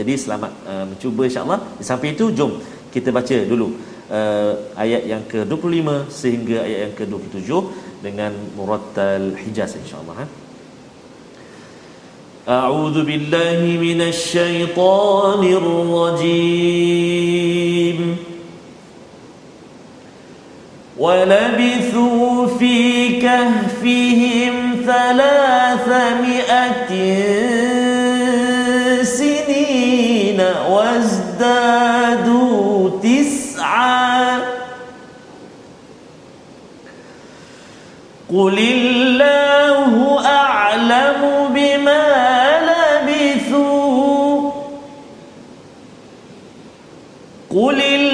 Jadi 0.00 0.12
selamat 0.24 0.52
uh, 0.70 0.84
mencuba 0.90 1.22
insya-Allah. 1.28 1.60
Sampai 1.82 2.14
itu 2.14 2.30
jom 2.38 2.52
kita 2.94 3.10
baca 3.18 3.36
dulu 3.52 3.68
uh, 4.08 4.52
ayat 4.84 5.02
yang 5.12 5.22
ke-25 5.32 5.88
sehingga 6.20 6.56
ayat 6.66 6.80
yang 6.86 6.94
ke-27 6.98 7.50
dengan 8.06 8.32
murattal 8.56 9.34
Hijaz 9.42 9.74
insya-Allah. 9.82 10.16
Ha? 10.22 10.26
أعوذ 12.48 13.04
بالله 13.04 13.60
من 13.76 14.00
الشيطان 14.00 15.42
الرجيم 15.60 16.78
ولبثوا 20.97 22.47
في 22.59 23.09
كهفهم 23.21 24.75
ثلاثمائة 24.85 26.53
سنين 29.03 30.41
وازدادوا 30.69 31.89
تسعا. 33.03 34.39
قل 38.29 38.59
الله 38.59 40.25
أعلم 40.25 41.21
بما 41.53 42.03
لبثوا. 42.67 44.51
قل 47.49 47.81
واتل 47.83 48.12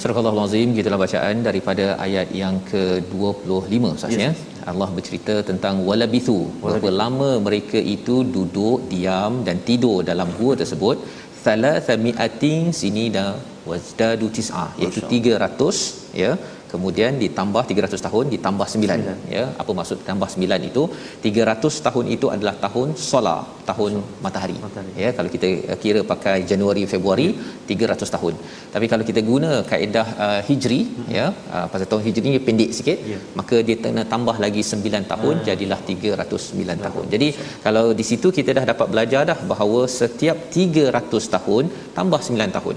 Surah 0.02 0.20
Allah 0.22 0.44
Azim 0.48 0.70
gitulah 0.78 1.00
bacaan 1.02 1.36
daripada 1.48 1.86
ayat 2.06 2.28
yang 2.42 2.56
ke-25 2.70 3.82
Ustaz 3.98 4.14
ya. 4.22 4.30
Allah 4.72 4.88
bercerita 4.98 5.36
tentang 5.50 5.76
walabithu 5.88 6.38
berapa 6.64 6.90
lama 7.02 7.30
mereka 7.48 7.80
itu 7.96 8.16
duduk 8.36 8.78
diam 8.92 9.34
dan 9.48 9.58
tidur 9.68 9.98
dalam 10.10 10.30
gua 10.40 10.54
tersebut 10.62 10.98
thalathamiatin 11.46 12.64
sinina 12.80 13.26
wazdadu 13.70 14.28
tis'a 14.38 14.66
iaitu 14.82 15.02
300 15.12 16.22
ya 16.24 16.32
Kemudian 16.75 17.13
ditambah 17.25 17.63
300 17.71 18.07
tahun 18.07 18.25
ditambah 18.35 18.67
9 18.75 19.35
ya 19.37 19.45
apa 19.63 19.71
maksud 19.79 19.99
tambah 20.09 20.29
9 20.35 20.71
itu? 20.71 20.83
300 21.27 21.85
tahun 21.87 22.07
itu 22.17 22.27
adalah 22.35 22.55
tahun 22.65 22.89
solar 23.09 23.41
tahun 23.71 23.93
matahari. 24.25 24.57
Matahari. 24.67 24.93
ya 25.03 25.11
kalau 25.17 25.31
kita 25.35 25.49
uh, 25.73 25.79
kira 25.83 26.01
pakai 26.13 26.37
Januari 26.51 26.83
Februari 26.93 27.29
300 27.73 28.15
tahun. 28.17 28.35
Tapi 28.75 28.87
kalau 28.93 29.05
kita 29.11 29.21
guna 29.31 29.51
kaedah 29.73 30.07
uh, 30.27 30.41
hijri 30.49 30.81
ya 31.19 31.27
uh, 31.57 31.67
pasal 31.73 31.87
tahun 31.93 32.05
hijri 32.09 32.27
ni 32.37 32.41
pendek 32.49 32.73
sikit 32.79 32.99
Ya. 33.13 33.19
maka 33.39 33.57
dia 33.67 33.77
kena 33.85 34.03
tambah 34.13 34.37
lagi 34.45 34.63
9 34.75 35.11
tahun 35.13 35.37
jadilah 35.49 35.81
309 35.91 36.87
tahun. 36.87 37.05
Jadi 37.15 37.29
kalau 37.67 37.87
di 38.01 38.05
situ 38.11 38.29
kita 38.39 38.51
dah 38.59 38.65
dapat 38.73 38.87
belajar 38.95 39.23
dah 39.31 39.39
bahawa 39.53 39.81
setiap 40.01 40.39
300 40.59 41.35
tahun 41.37 41.65
tambah 41.99 42.21
9 42.31 42.57
tahun 42.59 42.77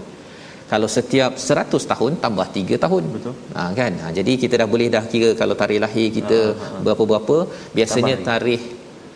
kalau 0.71 0.87
setiap 0.95 1.33
100 1.49 1.91
tahun 1.91 2.13
tambah 2.23 2.47
3 2.55 2.83
tahun. 2.85 3.03
Betul. 3.17 3.33
Ha 3.57 3.61
kan. 3.79 3.93
Ha, 4.03 4.07
jadi 4.17 4.33
kita 4.41 4.55
dah 4.61 4.67
boleh 4.73 4.87
dah 4.95 5.03
kira 5.13 5.29
kalau 5.41 5.55
tarikh 5.61 5.81
lahir 5.85 6.07
kita 6.17 6.39
berapa-berapa 6.85 7.37
biasanya 7.77 8.15
Tambah 8.17 8.27
tarikh 8.31 8.65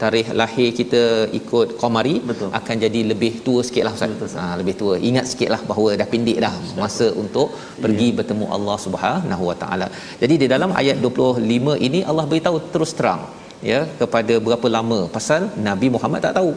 tarikh 0.04 0.30
lahir 0.42 0.70
kita 0.78 1.02
ikut 1.40 1.68
qamari 1.82 2.16
Betul. 2.30 2.50
akan 2.60 2.76
jadi 2.86 3.02
lebih 3.12 3.34
tua 3.48 3.62
sikitlah 3.68 3.94
ustaz. 3.98 4.14
Betul. 4.14 4.32
Ha 4.40 4.46
lebih 4.62 4.76
tua. 4.82 4.96
Ingat 5.10 5.26
sikitlah 5.32 5.62
bahawa 5.72 6.00
dah 6.02 6.08
pendek 6.14 6.40
dah 6.46 6.54
masa 6.84 7.10
untuk 7.24 7.50
pergi 7.84 8.10
bertemu 8.20 8.48
Allah 8.58 8.78
Subhanahu 8.86 9.44
Wa 9.52 9.58
Taala. 9.64 9.90
Jadi 10.24 10.38
di 10.44 10.50
dalam 10.56 10.74
ayat 10.82 10.98
25 11.06 11.78
ini 11.90 12.02
Allah 12.12 12.26
beritahu 12.34 12.60
terus 12.76 12.94
terang 13.00 13.24
ya 13.72 13.80
kepada 14.02 14.36
berapa 14.46 14.68
lama 14.78 15.00
pasal 15.16 15.42
Nabi 15.68 15.88
Muhammad 15.96 16.22
tak 16.26 16.36
tahu 16.40 16.52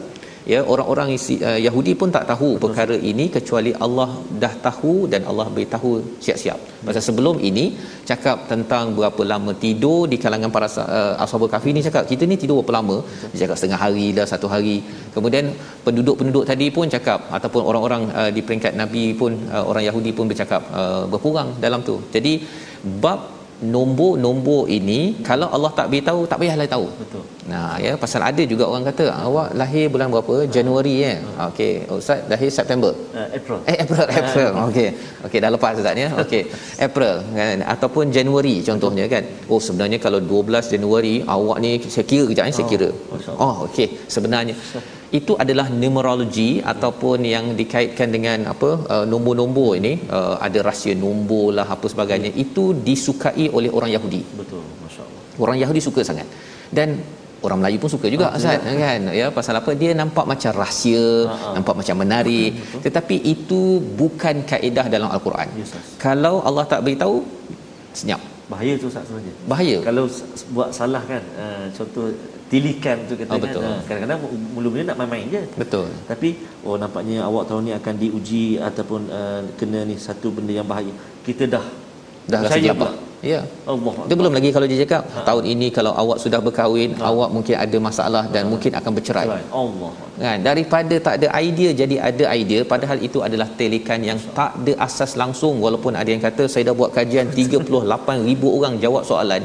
ya 0.51 0.59
orang-orang 0.73 1.09
uh, 1.49 1.59
Yahudi 1.65 1.93
pun 2.01 2.09
tak 2.15 2.25
tahu 2.31 2.49
perkara 2.63 2.95
ini 3.11 3.25
kecuali 3.35 3.71
Allah 3.85 4.09
dah 4.43 4.53
tahu 4.67 4.93
dan 5.13 5.21
Allah 5.29 5.47
beritahu 5.55 5.91
siap-siap. 6.25 6.59
Pasal 6.87 7.03
sebelum 7.07 7.37
ini 7.49 7.65
cakap 8.09 8.37
tentang 8.51 8.93
berapa 8.97 9.21
lama 9.31 9.53
tidur 9.65 10.01
di 10.11 10.19
kalangan 10.23 10.51
para 10.55 10.67
uh, 10.97 11.13
ashabul 11.25 11.51
kahfi 11.53 11.73
ni 11.77 11.83
cakap 11.87 12.03
kita 12.11 12.25
ni 12.31 12.37
tidur 12.43 12.57
berapa 12.59 12.75
lama? 12.79 12.97
Dia 13.31 13.39
cakap 13.43 13.57
setengah 13.59 13.81
hari 13.85 14.07
lah 14.17 14.27
satu 14.33 14.49
hari. 14.53 14.77
Kemudian 15.15 15.47
penduduk-penduduk 15.85 16.45
tadi 16.51 16.67
pun 16.77 16.87
cakap 16.95 17.21
ataupun 17.37 17.63
orang-orang 17.69 18.03
uh, 18.19 18.29
di 18.35 18.43
peringkat 18.47 18.75
nabi 18.81 19.05
pun 19.21 19.33
uh, 19.55 19.65
orang 19.71 19.85
Yahudi 19.89 20.13
pun 20.17 20.27
bercakap 20.33 20.61
uh, 20.81 21.03
berkurang 21.13 21.51
dalam 21.65 21.81
tu. 21.89 21.97
Jadi 22.17 22.35
bab 23.03 23.21
nombor-nombor 23.75 24.61
ini 24.77 24.99
kalau 25.29 25.47
Allah 25.55 25.71
tak 25.79 25.89
beritahu 25.91 26.21
tak 26.31 26.39
payahlah 26.43 26.69
tahu. 26.75 26.87
Betul. 27.01 27.25
Nah, 27.51 27.77
ya 27.85 27.91
pasal 28.03 28.21
ada 28.29 28.43
juga 28.51 28.65
orang 28.69 28.85
kata 28.89 29.05
awak 29.25 29.47
lahir 29.61 29.85
bulan 29.93 30.09
berapa? 30.13 30.35
Januari 30.55 30.93
ya. 31.05 31.13
Okey, 31.47 31.73
ustaz 31.97 32.25
lahir 32.31 32.49
September. 32.57 32.91
Uh, 33.13 33.27
April. 33.37 33.57
Eh 33.71 33.77
April 33.83 34.05
April. 34.21 34.49
Okey. 34.67 34.87
Okey 35.25 35.39
dah 35.43 35.51
lepas 35.55 35.77
ustaz 35.81 36.01
ya. 36.03 36.09
Okey. 36.23 36.41
April 36.87 37.13
kan 37.37 37.57
ataupun 37.73 38.09
Januari 38.17 38.55
contohnya 38.69 39.05
kan. 39.13 39.23
Oh 39.51 39.61
sebenarnya 39.67 39.99
kalau 40.05 40.19
12 40.33 40.73
Januari 40.73 41.15
awak 41.35 41.57
ni 41.65 41.71
saya 41.95 42.05
kira 42.11 42.25
kejap 42.31 42.45
ni 42.49 42.53
saya 42.57 42.67
kira. 42.73 42.89
Masya 43.13 43.37
Oh 43.45 43.53
okey. 43.69 43.87
Sebenarnya 44.15 44.55
itu 45.19 45.33
adalah 45.43 45.67
numerologi 45.81 46.49
ataupun 46.73 47.19
yang 47.33 47.45
dikaitkan 47.59 48.09
dengan 48.15 48.39
apa 48.53 48.69
uh, 48.93 49.05
nombor-nombor 49.11 49.69
ini 49.79 49.93
uh, 50.17 50.35
ada 50.47 50.59
rahsia 50.67 50.95
nombor 51.03 51.45
lah 51.57 51.67
apa 51.75 51.85
sebagainya 51.93 52.31
itu 52.43 52.63
disukai 52.87 53.47
oleh 53.57 53.69
orang 53.77 53.91
Yahudi 53.95 54.21
Betul. 54.41 54.63
Masya-Allah. 54.83 55.21
orang 55.43 55.57
Yahudi 55.63 55.81
suka 55.87 56.01
sangat 56.09 56.27
dan 56.77 56.89
orang 57.47 57.59
Melayu 57.61 57.77
pun 57.83 57.89
suka 57.93 58.07
juga 58.09 58.25
Ah, 58.29 58.37
Ustaz 58.39 58.59
kan? 58.83 59.01
Ya 59.19 59.27
pasal 59.37 59.53
apa? 59.61 59.71
Dia 59.81 59.91
nampak 60.01 60.25
macam 60.25 60.51
rahsia 60.63 61.05
ah. 61.29 61.53
nampak 61.57 61.75
macam 61.79 61.95
menarik. 62.03 62.51
Tetapi 62.85 63.15
itu 63.33 63.61
bukan 64.01 64.35
kaedah 64.51 64.85
dalam 64.89 65.09
al-Quran. 65.15 65.47
Yes, 65.61 65.73
kalau 65.97 66.35
Allah 66.47 66.65
tak 66.65 66.81
beritahu 66.85 67.17
senyap. 67.93 68.21
Bahaya 68.45 68.73
tu 68.77 68.85
Ustaz 68.91 69.03
sebenarnya. 69.09 69.33
bahaya. 69.49 69.77
Kalau 69.81 70.03
buat 70.53 70.69
salah 70.69 71.01
kan, 71.11 71.23
uh, 71.33 71.65
contoh 71.73 72.13
tilikan 72.45 72.97
tu 73.09 73.17
kata 73.17 73.31
Oh, 73.33 73.37
kan, 73.41 73.45
betul. 73.45 73.61
uh, 73.65 73.79
kadang-kadang 73.89 74.19
mula-mula 74.53 74.83
nak 74.85 74.97
main-main 75.01 75.25
je. 75.33 75.41
betul. 75.57 75.87
Tapi 76.05 76.29
oh 76.61 76.75
nampaknya 76.77 77.25
awak 77.25 77.49
tahun 77.49 77.61
ni 77.67 77.73
akan 77.73 77.93
diuji 77.97 78.45
ataupun 78.61 79.01
uh, 79.09 79.41
kena 79.57 79.81
ni 79.89 79.97
satu 79.97 80.29
benda 80.29 80.53
yang 80.53 80.67
bahaya. 80.69 80.93
Kita 81.25 81.49
dah 81.49 81.65
dah 82.31 82.39
rasa 82.45 82.59
gelabah 82.65 82.91
pula. 82.93 83.03
ya. 83.31 83.39
Allah. 83.73 83.93
dia 84.07 84.15
belum 84.21 84.33
lagi 84.37 84.49
kalau 84.55 84.67
dia 84.71 84.77
cakap 84.83 85.01
Ha. 85.13 85.19
tahun 85.29 85.43
ini 85.53 85.67
kalau 85.77 85.91
awak 86.01 86.17
sudah 86.23 86.39
berkahwin 86.47 86.91
awak 87.09 87.29
mungkin 87.35 87.55
ada 87.63 87.77
masalah 87.87 88.23
dan 88.33 88.43
mungkin 88.51 88.71
akan 88.79 88.91
bercerai. 88.97 89.27
Allah. 89.61 89.91
kan? 90.23 90.37
Daripada 90.47 90.95
tak 91.07 91.13
ada 91.19 91.27
idea 91.47 91.69
jadi 91.81 91.95
ada 92.09 92.25
idea 92.41 92.61
padahal 92.73 92.99
itu 93.07 93.19
adalah 93.27 93.47
telikan 93.61 93.99
yang 94.09 94.19
tak 94.39 94.51
ada 94.61 94.73
asas 94.87 95.13
langsung. 95.21 95.55
Walaupun 95.65 95.93
ada 96.01 96.09
yang 96.13 96.23
kata 96.27 96.45
saya 96.53 96.63
dah 96.69 96.75
buat 96.81 96.91
kajian 96.97 97.27
38000 97.39 98.55
orang 98.57 98.73
jawab 98.85 99.03
soalan. 99.11 99.41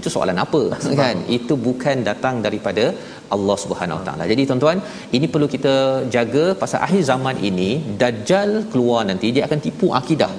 Itu 0.00 0.08
soalan 0.16 0.38
apa? 0.44 0.62
Kan? 1.02 1.16
Itu 1.38 1.54
bukan 1.68 1.96
datang 2.10 2.36
daripada 2.46 2.84
Allah 3.36 3.56
Subhanahu 3.62 3.98
Wa 4.00 4.04
Taala. 4.06 4.24
Jadi 4.32 4.42
tuan-tuan, 4.48 4.78
ini 5.16 5.26
perlu 5.32 5.46
kita 5.54 5.74
jaga. 6.14 6.44
Pasal 6.62 6.80
akhir 6.86 7.02
zaman 7.12 7.36
ini 7.50 7.70
dajjal 8.02 8.50
keluar 8.72 9.02
nanti 9.10 9.28
dia 9.36 9.44
akan 9.48 9.58
tipu 9.66 9.88
akidah. 10.00 10.32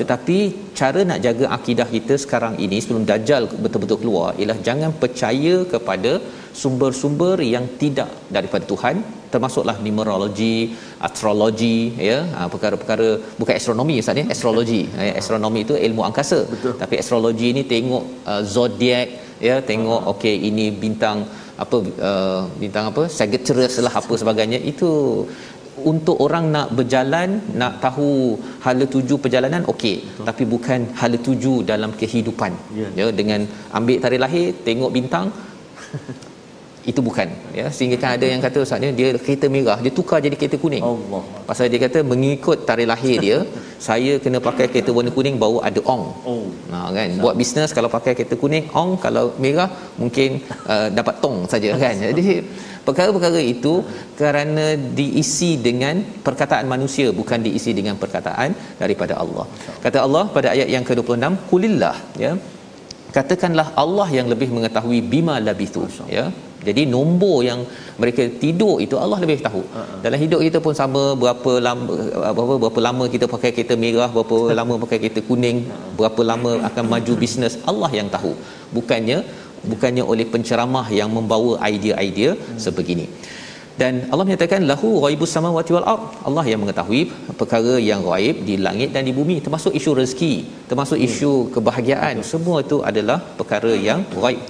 Tetapi 0.00 0.38
cara 0.80 1.00
nak 1.10 1.20
jaga 1.26 1.46
akidah 1.56 1.88
kita 1.96 2.14
sekarang 2.24 2.54
ini 2.64 2.78
sebelum 2.84 3.04
dajjal 3.10 3.44
betul-betul 3.64 3.98
keluar 4.02 4.30
ialah 4.40 4.58
jangan 4.68 4.92
percaya 5.02 5.54
kepada 5.74 6.12
sumber-sumber 6.62 7.36
yang 7.54 7.66
tidak 7.82 8.10
daripada 8.36 8.64
Tuhan 8.72 8.98
termasuklah 9.32 9.76
numerologi, 9.84 10.56
astrologi 11.06 11.78
ya, 12.08 12.18
ha, 12.34 12.48
perkara-perkara 12.52 13.08
bukan 13.40 13.54
astronomi 13.60 13.96
ustaz 14.02 14.20
ya, 14.20 14.26
astrologi. 14.34 14.82
Eh, 15.04 15.12
astronomi 15.20 15.60
itu 15.66 15.74
ilmu 15.86 16.02
angkasa. 16.08 16.38
Betul. 16.52 16.74
Tapi 16.82 16.94
astrologi 17.02 17.48
ni 17.58 17.62
tengok 17.74 18.04
uh, 18.30 18.42
zodiak 18.54 19.08
ya, 19.48 19.56
tengok 19.70 20.00
okey 20.12 20.36
ini 20.50 20.66
bintang 20.84 21.18
apa 21.64 21.76
uh, 22.08 22.40
bintang 22.62 22.84
apa 22.90 23.02
Sagittarius 23.18 23.76
lah 23.86 23.92
apa 24.00 24.14
sebagainya 24.22 24.58
itu 24.72 24.90
untuk 25.90 26.16
orang 26.26 26.44
nak 26.54 26.68
berjalan 26.78 27.28
nak 27.60 27.72
tahu 27.84 28.10
hala 28.64 28.86
tuju 28.94 29.16
perjalanan 29.24 29.64
okey. 29.72 29.96
Tapi 30.28 30.44
bukan 30.54 30.80
hala 31.00 31.18
tuju 31.26 31.54
dalam 31.70 31.92
kehidupan. 32.00 32.52
Ya. 32.80 32.88
ya 33.00 33.06
dengan 33.20 33.42
ambil 33.78 33.98
tarikh 34.04 34.22
lahir 34.24 34.46
tengok 34.66 34.92
bintang 34.96 35.28
itu 36.90 37.00
bukan 37.08 37.28
ya 37.58 37.66
sehingga 37.76 37.96
kan 38.02 38.10
ada 38.16 38.26
yang 38.32 38.40
kata 38.46 38.58
ustaznya 38.64 38.90
dia 38.98 39.08
kereta 39.24 39.46
merah 39.54 39.78
dia 39.84 39.92
tukar 39.98 40.18
jadi 40.26 40.36
kereta 40.40 40.58
kuning 40.64 40.84
Allah. 40.90 41.22
pasal 41.48 41.66
dia 41.72 41.80
kata 41.86 41.98
mengikut 42.12 42.58
tarikh 42.68 42.88
lahir 42.92 43.16
dia 43.26 43.38
saya 43.86 44.12
kena 44.24 44.38
pakai 44.48 44.66
kereta 44.72 44.90
warna 44.96 45.10
kuning 45.16 45.36
baru 45.44 45.58
ada 45.70 45.80
ong 45.94 46.04
Oh. 46.32 46.46
Ha 46.72 46.78
kan 46.96 47.10
buat 47.24 47.34
bisnes 47.40 47.70
kalau 47.76 47.88
pakai 47.96 48.12
kereta 48.18 48.36
kuning 48.42 48.64
ong 48.80 48.90
kalau 49.04 49.24
merah 49.44 49.68
mungkin 50.02 50.30
uh, 50.72 50.88
dapat 50.98 51.14
tong 51.24 51.38
saja 51.52 51.70
kan. 51.82 51.94
Jadi 52.08 52.24
perkara-perkara 52.88 53.40
itu 53.54 53.72
kerana 54.20 54.66
diisi 54.98 55.50
dengan 55.68 55.96
perkataan 56.26 56.66
manusia 56.74 57.06
bukan 57.20 57.40
diisi 57.46 57.72
dengan 57.78 57.96
perkataan 58.02 58.50
daripada 58.82 59.16
Allah. 59.22 59.46
Kata 59.86 59.98
Allah 60.06 60.24
pada 60.36 60.50
ayat 60.54 60.68
yang 60.74 60.84
ke-26 60.90 61.32
kulillah 61.52 61.96
ya. 62.24 62.32
Katakanlah 63.16 63.68
Allah 63.82 64.08
yang 64.18 64.26
lebih 64.32 64.48
mengetahui 64.56 64.98
bima 65.12 65.36
labithu 65.46 65.84
ya. 66.16 66.24
Jadi 66.68 66.82
nombor 66.94 67.36
yang 67.48 67.60
mereka 68.00 68.22
tidur 68.42 68.74
itu 68.84 68.96
Allah 69.04 69.18
lebih 69.24 69.38
tahu. 69.46 69.62
Dalam 70.04 70.18
hidup 70.24 70.40
kita 70.46 70.58
pun 70.66 70.74
sama 70.82 71.02
berapa 71.22 71.52
lama 71.66 71.94
berapa 72.36 72.54
berapa 72.62 72.80
lama 72.88 73.04
kita 73.14 73.28
pakai 73.34 73.50
kereta 73.56 73.76
merah, 73.84 74.10
berapa 74.16 74.38
lama 74.60 74.74
pakai 74.84 74.98
kereta 75.02 75.22
kuning, 75.30 75.58
berapa 76.00 76.22
lama 76.30 76.52
akan 76.68 76.84
maju 76.94 77.14
bisnes 77.22 77.56
Allah 77.70 77.90
yang 78.00 78.10
tahu. 78.16 78.32
Bukannya 78.76 79.18
bukannya 79.72 80.04
oleh 80.12 80.26
penceramah 80.34 80.86
yang 81.00 81.10
membawa 81.16 81.52
idea-idea 81.72 82.32
sebegini. 82.64 83.08
Dan 83.80 83.94
Allah 84.12 84.24
menyatakan 84.28 84.60
lahu 84.70 84.90
ghaibus 85.04 85.32
samawati 85.36 85.70
wal 85.76 85.86
ard. 85.92 86.04
Allah 86.28 86.44
yang 86.50 86.60
mengetahui 86.64 87.00
perkara 87.40 87.74
yang 87.88 88.00
gaib 88.08 88.36
di 88.48 88.54
langit 88.66 88.88
dan 88.94 89.04
di 89.08 89.12
bumi 89.18 89.36
termasuk 89.44 89.72
isu 89.78 89.90
rezeki, 90.00 90.34
termasuk 90.70 90.96
isu 91.08 91.32
kebahagiaan. 91.54 92.24
Semua 92.30 92.64
itu 92.64 92.80
adalah 92.90 93.18
perkara 93.40 93.72
yang 93.88 94.00
gaib. 94.24 94.40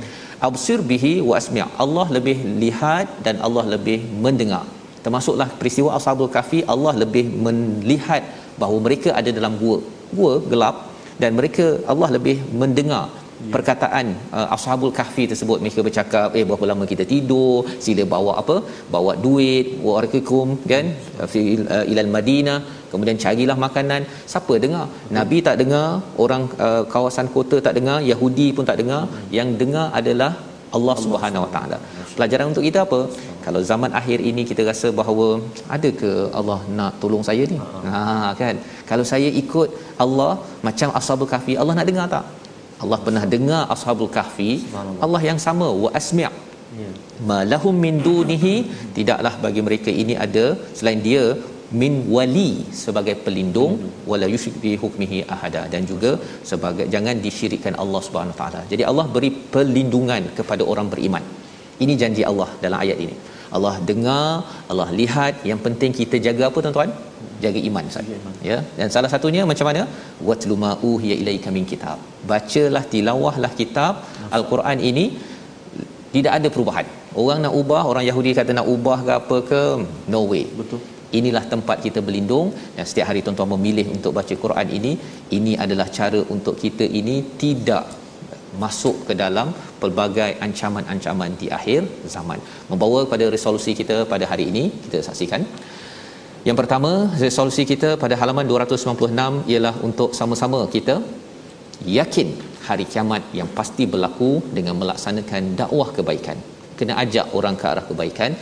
Absir 0.48 0.78
bihi 0.90 1.12
wa 1.28 1.34
asmi'. 1.40 1.64
Allah 1.84 2.06
lebih 2.16 2.36
lihat 2.62 3.08
dan 3.26 3.36
Allah 3.46 3.64
lebih 3.74 3.98
mendengar. 4.24 4.64
Termasuklah 5.04 5.48
peristiwa 5.58 5.94
Ashabul 5.98 6.32
Kahfi 6.36 6.60
Allah 6.74 6.92
lebih 7.02 7.24
melihat 7.44 8.22
bahawa 8.60 8.78
mereka 8.86 9.14
ada 9.20 9.30
dalam 9.38 9.54
gua. 9.62 9.78
Gua 10.10 10.32
gelap 10.50 10.76
dan 11.22 11.38
mereka 11.38 11.78
Allah 11.92 12.08
lebih 12.16 12.36
mendengar 12.62 13.08
perkataan 13.54 14.06
uh, 14.38 14.46
ashabul 14.56 14.92
kahfi 14.98 15.24
tersebut 15.30 15.58
mereka 15.64 15.80
bercakap 15.88 16.28
eh 16.38 16.44
berapa 16.48 16.64
lama 16.70 16.84
kita 16.92 17.04
tidur? 17.12 17.54
Sila 17.84 18.04
bawa 18.14 18.32
apa? 18.42 18.56
Bawa 18.94 19.12
duit 19.26 19.66
warakikum 19.86 20.56
kan? 20.72 20.88
Fi 21.32 21.42
uh, 21.76 21.84
ilal 21.92 22.10
madinah 22.16 22.58
kemudian 22.90 23.18
carilah 23.24 23.56
makanan. 23.66 24.02
Siapa 24.32 24.56
dengar? 24.64 24.84
Nabi 25.18 25.38
tak 25.48 25.56
dengar 25.62 25.86
orang 26.24 26.44
uh, 26.66 26.82
kawasan 26.94 27.28
kota 27.36 27.58
tak 27.68 27.76
dengar 27.78 27.98
yahudi 28.10 28.48
pun 28.58 28.66
tak 28.72 28.80
dengar. 28.82 29.02
Yang 29.38 29.50
dengar 29.62 29.86
adalah 30.00 30.32
Allah 30.76 30.96
Subhanahu 31.04 31.44
Wa 31.46 31.50
Taala. 31.56 31.78
Pelajaran 32.16 32.46
untuk 32.52 32.64
kita 32.68 32.80
apa? 32.86 33.00
Kalau 33.44 33.60
zaman 33.70 33.90
akhir 34.00 34.18
ini 34.30 34.42
kita 34.50 34.62
rasa 34.70 34.88
bahawa 35.00 35.26
ada 35.76 35.90
ke 36.00 36.10
Allah 36.38 36.58
nak 36.78 36.92
tolong 37.02 37.24
saya 37.28 37.44
ni? 37.52 37.58
Ha 37.92 38.32
kan. 38.40 38.56
Kalau 38.90 39.04
saya 39.12 39.28
ikut 39.42 39.68
Allah 40.04 40.32
macam 40.68 40.90
Ashabul 40.98 41.30
Kahfi, 41.32 41.54
Allah 41.62 41.76
nak 41.78 41.88
dengar 41.90 42.06
tak? 42.14 42.24
Allah 42.84 42.98
pernah 43.06 43.24
dengar 43.34 43.62
Ashabul 43.74 44.12
Kahfi, 44.16 44.50
Allah 45.04 45.22
yang 45.28 45.40
sama 45.46 45.68
wa 45.84 45.90
asmi' 46.00 46.28
Ya. 46.80 46.88
Malahum 47.30 47.74
min 47.84 47.96
dunihi 48.06 48.54
tidaklah 48.96 49.32
bagi 49.44 49.60
mereka 49.66 49.90
ini 50.02 50.14
ada 50.24 50.46
selain 50.78 51.00
dia 51.06 51.24
min 51.80 51.94
wali 52.14 52.50
sebagai 52.82 53.14
pelindung 53.24 53.72
wala 54.10 54.26
yusyrik 54.32 54.56
bi 54.64 54.72
hukmihi 54.82 55.18
ahada 55.34 55.62
dan 55.72 55.82
juga 55.90 56.10
sebagai 56.50 56.86
jangan 56.94 57.16
disyirikkan 57.26 57.74
Allah 57.82 58.00
Subhanahu 58.06 58.38
taala. 58.40 58.60
Jadi 58.72 58.82
Allah 58.90 59.06
beri 59.14 59.30
perlindungan 59.54 60.24
kepada 60.38 60.62
orang 60.72 60.90
beriman. 60.92 61.24
Ini 61.84 61.94
janji 62.02 62.22
Allah 62.30 62.50
dalam 62.64 62.78
ayat 62.84 63.00
ini. 63.06 63.16
Allah 63.56 63.74
dengar, 63.90 64.28
Allah 64.70 64.88
lihat, 65.00 65.44
yang 65.50 65.60
penting 65.66 65.92
kita 66.00 66.18
jaga 66.26 66.44
apa 66.50 66.58
tuan-tuan? 66.64 66.90
Jaga 67.44 67.60
iman 67.68 67.86
saja. 67.96 68.16
Ya. 68.50 68.58
Dan 68.78 68.88
salah 68.94 69.10
satunya 69.14 69.42
macam 69.50 69.66
mana? 69.70 69.82
Watlu 70.28 70.56
ma 70.64 70.72
uhiya 70.90 71.16
ilaika 71.22 71.50
min 71.56 71.64
kitab. 71.72 71.98
Bacalah 72.32 72.84
tilawahlah 72.92 73.52
kitab 73.60 74.02
Al-Quran 74.38 74.80
ini 74.90 75.06
tidak 76.14 76.32
ada 76.40 76.48
perubahan. 76.54 76.86
Orang 77.22 77.40
nak 77.44 77.54
ubah, 77.60 77.82
orang 77.90 78.04
Yahudi 78.10 78.32
kata 78.38 78.52
nak 78.58 78.68
ubah 78.74 78.98
ke 79.06 79.12
apa 79.20 79.38
ke, 79.50 79.62
no 80.12 80.22
way. 80.32 80.44
Betul 80.58 80.80
inilah 81.18 81.44
tempat 81.52 81.78
kita 81.86 82.00
berlindung 82.06 82.48
dan 82.76 82.84
setiap 82.88 83.06
hari 83.10 83.20
tuan-tuan 83.26 83.50
memilih 83.54 83.86
untuk 83.96 84.12
baca 84.18 84.34
Quran 84.44 84.68
ini 84.78 84.92
ini 85.38 85.52
adalah 85.64 85.86
cara 85.98 86.20
untuk 86.34 86.54
kita 86.62 86.84
ini 87.00 87.16
tidak 87.42 87.84
masuk 88.64 88.96
ke 89.08 89.14
dalam 89.22 89.48
pelbagai 89.82 90.30
ancaman-ancaman 90.46 91.32
di 91.40 91.46
akhir 91.58 91.80
zaman. 92.14 92.38
Membawa 92.70 93.00
kepada 93.06 93.26
resolusi 93.36 93.72
kita 93.80 93.96
pada 94.12 94.24
hari 94.30 94.44
ini 94.52 94.64
kita 94.84 95.00
saksikan. 95.08 95.42
Yang 96.48 96.56
pertama 96.60 96.90
resolusi 97.26 97.62
kita 97.72 97.88
pada 98.02 98.14
halaman 98.20 98.46
296 98.50 99.50
ialah 99.52 99.74
untuk 99.88 100.10
sama-sama 100.18 100.60
kita 100.74 100.96
yakin 102.00 102.28
hari 102.66 102.84
kiamat 102.92 103.22
yang 103.38 103.48
pasti 103.58 103.84
berlaku 103.92 104.30
dengan 104.56 104.74
melaksanakan 104.82 105.42
dakwah 105.60 105.88
kebaikan. 105.96 106.38
Kena 106.78 106.94
ajak 107.02 107.26
orang 107.38 107.56
ke 107.60 107.66
arah 107.72 107.84
kebaikan. 107.90 108.32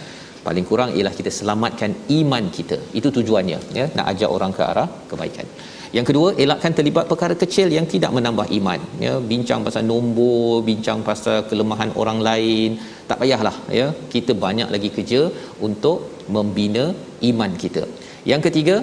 Paling 0.46 0.66
kurang 0.68 0.90
ialah 0.96 1.14
kita 1.18 1.30
selamatkan 1.38 1.90
iman 2.18 2.44
kita. 2.56 2.76
Itu 2.98 3.08
tujuannya 3.16 3.58
ya. 3.78 3.86
Nak 3.96 4.06
ajak 4.12 4.30
orang 4.36 4.52
ke 4.56 4.62
arah 4.70 4.88
kebaikan 5.10 5.48
yang 5.96 6.06
kedua 6.08 6.28
elakkan 6.44 6.72
terlibat 6.76 7.04
perkara 7.10 7.34
kecil 7.42 7.68
yang 7.76 7.86
tidak 7.92 8.10
menambah 8.16 8.46
iman. 8.58 8.80
Ya 9.04 9.12
bincang 9.32 9.60
pasal 9.66 9.82
nombor 9.90 10.66
bincang 10.68 11.00
pasal 11.08 11.36
kelemahan 11.50 11.90
orang 12.02 12.18
lain. 12.28 12.70
Tak 13.08 13.18
payahlah 13.22 13.56
ya. 13.78 13.86
Kita 14.14 14.32
banyak 14.44 14.68
lagi 14.74 14.90
kerja 14.96 15.20
untuk 15.68 15.98
membina 16.36 16.84
iman 17.30 17.52
kita. 17.62 17.84
Yang 18.30 18.42
ketiga 18.46 18.76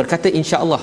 berkata 0.00 0.30
insya-Allah 0.40 0.82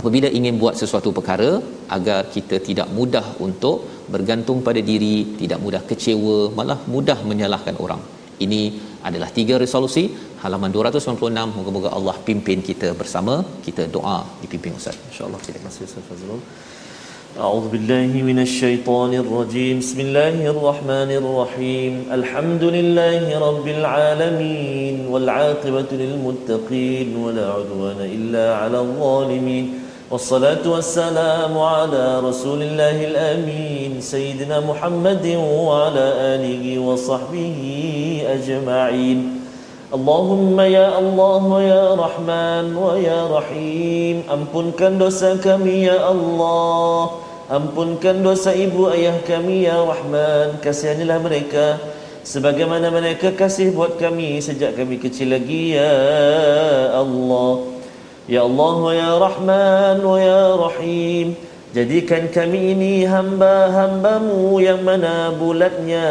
apabila 0.00 0.28
ingin 0.38 0.56
buat 0.62 0.76
sesuatu 0.82 1.10
perkara 1.18 1.50
agar 1.96 2.20
kita 2.34 2.58
tidak 2.68 2.88
mudah 2.98 3.26
untuk 3.46 3.76
bergantung 4.14 4.58
pada 4.68 4.80
diri 4.90 5.16
tidak 5.40 5.60
mudah 5.64 5.82
kecewa 5.90 6.38
malah 6.58 6.78
mudah 6.94 7.18
menyalahkan 7.30 7.76
orang. 7.84 8.02
Ini 8.44 8.62
adalah 9.09 9.29
tiga 9.37 9.55
resolusi 9.63 10.03
halaman 10.43 10.71
296 10.77 11.55
moga-moga 11.57 11.89
Allah 11.97 12.15
pimpin 12.27 12.59
kita 12.69 12.89
bersama 13.01 13.35
kita 13.67 13.85
doa 13.95 14.17
dipimpin 14.43 14.73
ustaz 14.79 14.97
insyaallah 15.11 15.41
terima 15.47 15.67
kasih 15.69 15.85
ustaz 15.89 16.05
Fazrul 16.11 16.41
أعوذ 17.37 17.65
بالله 17.73 18.11
من 18.29 18.39
الشيطان 18.39 19.11
الرجيم 19.23 19.79
بسم 19.79 19.99
الله 20.05 20.37
الرحمن 20.53 21.11
الرحيم 21.21 21.93
الحمد 22.17 22.63
لله 22.75 23.39
رب 23.47 23.67
العالمين 23.77 24.95
والعاقبة 25.11 25.89
للمتقين 26.01 27.15
ولا 27.15 27.45
عدوان 27.57 27.99
إلا 28.15 28.45
على 28.55 28.79
الظالمين 28.79 29.65
والصلاة 30.11 30.65
والسلام 30.65 31.53
على 31.57 32.19
رسول 32.19 32.61
الله 32.63 32.97
الأمين 33.05 34.01
سيدنا 34.01 34.59
محمد 34.59 35.25
وعلى 35.37 36.05
آله 36.35 36.79
وصحبه 36.79 37.59
أجمعين 38.25 39.19
اللهم 39.93 40.57
يا 40.59 40.89
الله 40.99 41.41
ويا 41.45 41.85
رحمن 41.93 42.65
ويا 42.77 43.19
رحيم 43.29 44.15
ampunkan 44.29 44.97
dosa 44.97 45.37
kami 45.37 45.89
ya 45.89 45.97
Allah 46.09 47.21
ampunkan 47.49 48.21
dosa 48.21 48.53
ibu 48.53 48.89
ayah 48.93 49.17
kami 49.25 49.65
ya 49.65 49.81
Rahman 49.81 50.61
kasihanilah 50.61 51.17
mereka 51.21 51.81
sebagaimana 52.21 52.93
mereka 52.93 53.33
kasih 53.33 53.73
buat 53.73 53.97
kami 53.97 54.37
sejak 54.41 54.77
kami 54.77 55.01
kecil 55.01 55.33
lagi 55.33 55.73
ya 55.77 55.93
Allah 56.97 57.72
Ya 58.24 58.40
Allah 58.40 58.76
ya 58.96 59.10
Rahman 59.20 60.00
ya 60.00 60.56
Rahim. 60.56 61.36
Jadikan 61.76 62.32
kami 62.32 62.72
ini 62.72 63.04
hamba-hambamu 63.04 64.64
yang 64.64 64.80
mana 64.80 65.28
bulatnya. 65.36 66.08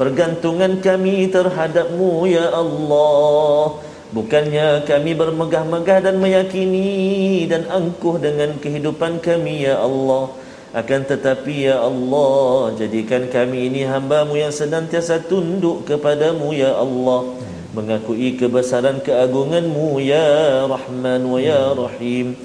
Pergantungan 0.00 0.80
kami 0.80 1.28
terhadapmu 1.28 2.24
ya 2.24 2.48
Allah. 2.56 3.76
Bukannya 4.08 4.88
kami 4.88 5.12
bermegah-megah 5.16 6.04
dan 6.04 6.20
meyakini 6.20 7.48
Dan 7.48 7.64
angkuh 7.64 8.16
dengan 8.16 8.56
kehidupan 8.56 9.20
kami 9.20 9.68
ya 9.68 9.84
Allah. 9.84 10.32
Akan 10.72 11.04
tetapi 11.04 11.68
ya 11.68 11.84
Allah 11.84 12.72
Jadikan 12.80 13.28
kami 13.28 13.68
ini 13.68 13.84
hambamu 13.84 14.40
yang 14.40 14.48
senantiasa 14.48 15.20
tunduk 15.28 15.84
kepadamu 15.84 16.56
ya 16.56 16.72
Allah 16.72 17.51
mengakui 17.75 18.35
kebesaran 18.39 18.99
keagunganmu 19.03 19.99
ya 20.01 20.65
Rahman 20.67 21.21
wa 21.27 21.39
ya 21.41 21.73
Rahim 21.73 22.35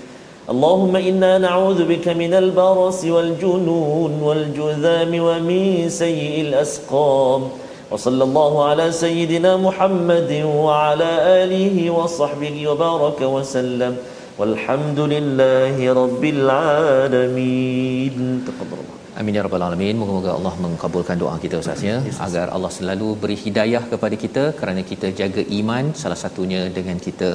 اللهم 0.42 0.96
إنا 0.96 1.38
نعوذ 1.38 1.86
بك 1.86 2.08
من 2.18 2.34
البرص 2.34 3.04
والجنون 3.04 4.12
والجذام 4.22 5.12
ومن 5.22 5.88
سيء 5.88 6.40
الأسقام 6.40 7.42
وصلى 7.90 8.24
الله 8.24 8.64
على 8.64 8.92
سيدنا 8.92 9.56
محمد 9.56 10.32
وعلى 10.44 11.10
آله 11.46 11.90
وصحبه 11.90 12.68
وبارك 12.68 13.20
وسلم 13.22 13.96
والحمد 14.38 15.00
لله 15.00 15.92
رب 15.92 16.24
العالمين 16.24 18.14
تقبل 18.46 18.78
الله 18.82 18.95
Amin 19.19 19.37
ya 19.37 19.43
rabbal 19.45 19.63
alamin. 19.67 19.95
Moga-moga 19.99 20.31
Allah 20.37 20.51
mengabulkan 20.63 21.17
doa 21.21 21.35
kita 21.43 21.55
Ustaz 21.61 21.79
ya 21.87 21.95
agar 22.25 22.47
Allah 22.55 22.69
selalu 22.75 23.07
beri 23.21 23.37
hidayah 23.43 23.81
kepada 23.91 24.15
kita 24.23 24.43
kerana 24.59 24.81
kita 24.89 25.07
jaga 25.19 25.43
iman. 25.59 25.85
Salah 26.01 26.19
satunya 26.23 26.61
dengan 26.75 26.97
kita 27.05 27.29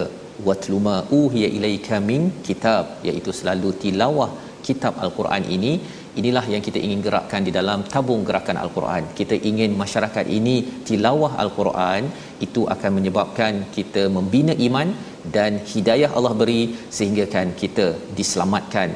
watluma 0.48 0.94
uhiya 1.18 1.48
ilaika 1.56 1.98
min 2.10 2.22
kitab 2.46 3.02
iaitu 3.08 3.32
selalu 3.40 3.70
tilawah 3.82 4.30
kitab 4.68 5.02
al-Quran 5.04 5.44
ini. 5.56 5.72
Inilah 6.20 6.44
yang 6.54 6.62
kita 6.68 6.78
ingin 6.86 7.02
gerakkan 7.06 7.42
di 7.48 7.52
dalam 7.58 7.82
tabung 7.92 8.22
gerakan 8.30 8.58
al-Quran. 8.64 9.04
Kita 9.20 9.36
ingin 9.50 9.70
masyarakat 9.84 10.26
ini 10.38 10.56
tilawah 10.88 11.32
al-Quran. 11.44 12.02
Itu 12.46 12.64
akan 12.74 12.90
menyebabkan 12.98 13.54
kita 13.76 14.04
membina 14.18 14.54
iman 14.68 14.90
dan 15.36 15.54
hidayah 15.72 16.12
Allah 16.18 16.34
beri 16.42 16.62
sehingga 16.98 17.26
kan 17.34 17.50
kita 17.62 17.88
diselamatkan 18.20 18.90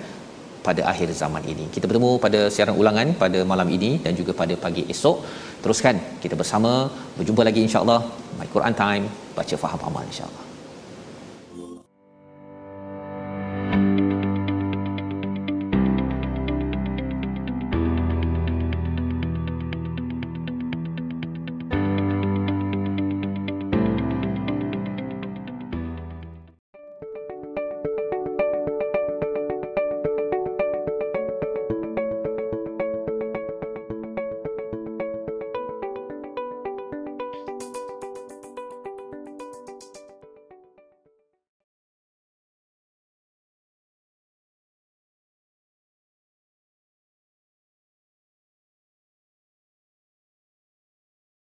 pada 0.68 0.82
akhir 0.92 1.08
zaman 1.22 1.42
ini. 1.52 1.66
Kita 1.74 1.84
bertemu 1.90 2.10
pada 2.24 2.40
siaran 2.54 2.76
ulangan 2.82 3.14
pada 3.22 3.42
malam 3.52 3.70
ini 3.76 3.90
dan 4.06 4.14
juga 4.20 4.34
pada 4.40 4.56
pagi 4.64 4.84
esok. 4.94 5.18
Teruskan 5.62 5.98
kita 6.24 6.34
bersama 6.42 6.72
berjumpa 7.18 7.44
lagi 7.50 7.62
insya-Allah. 7.68 8.00
My 8.40 8.48
Quran 8.56 8.76
Time 8.82 9.06
baca 9.38 9.56
faham 9.64 9.80
amal 9.90 10.04
insya-Allah. 10.10 10.45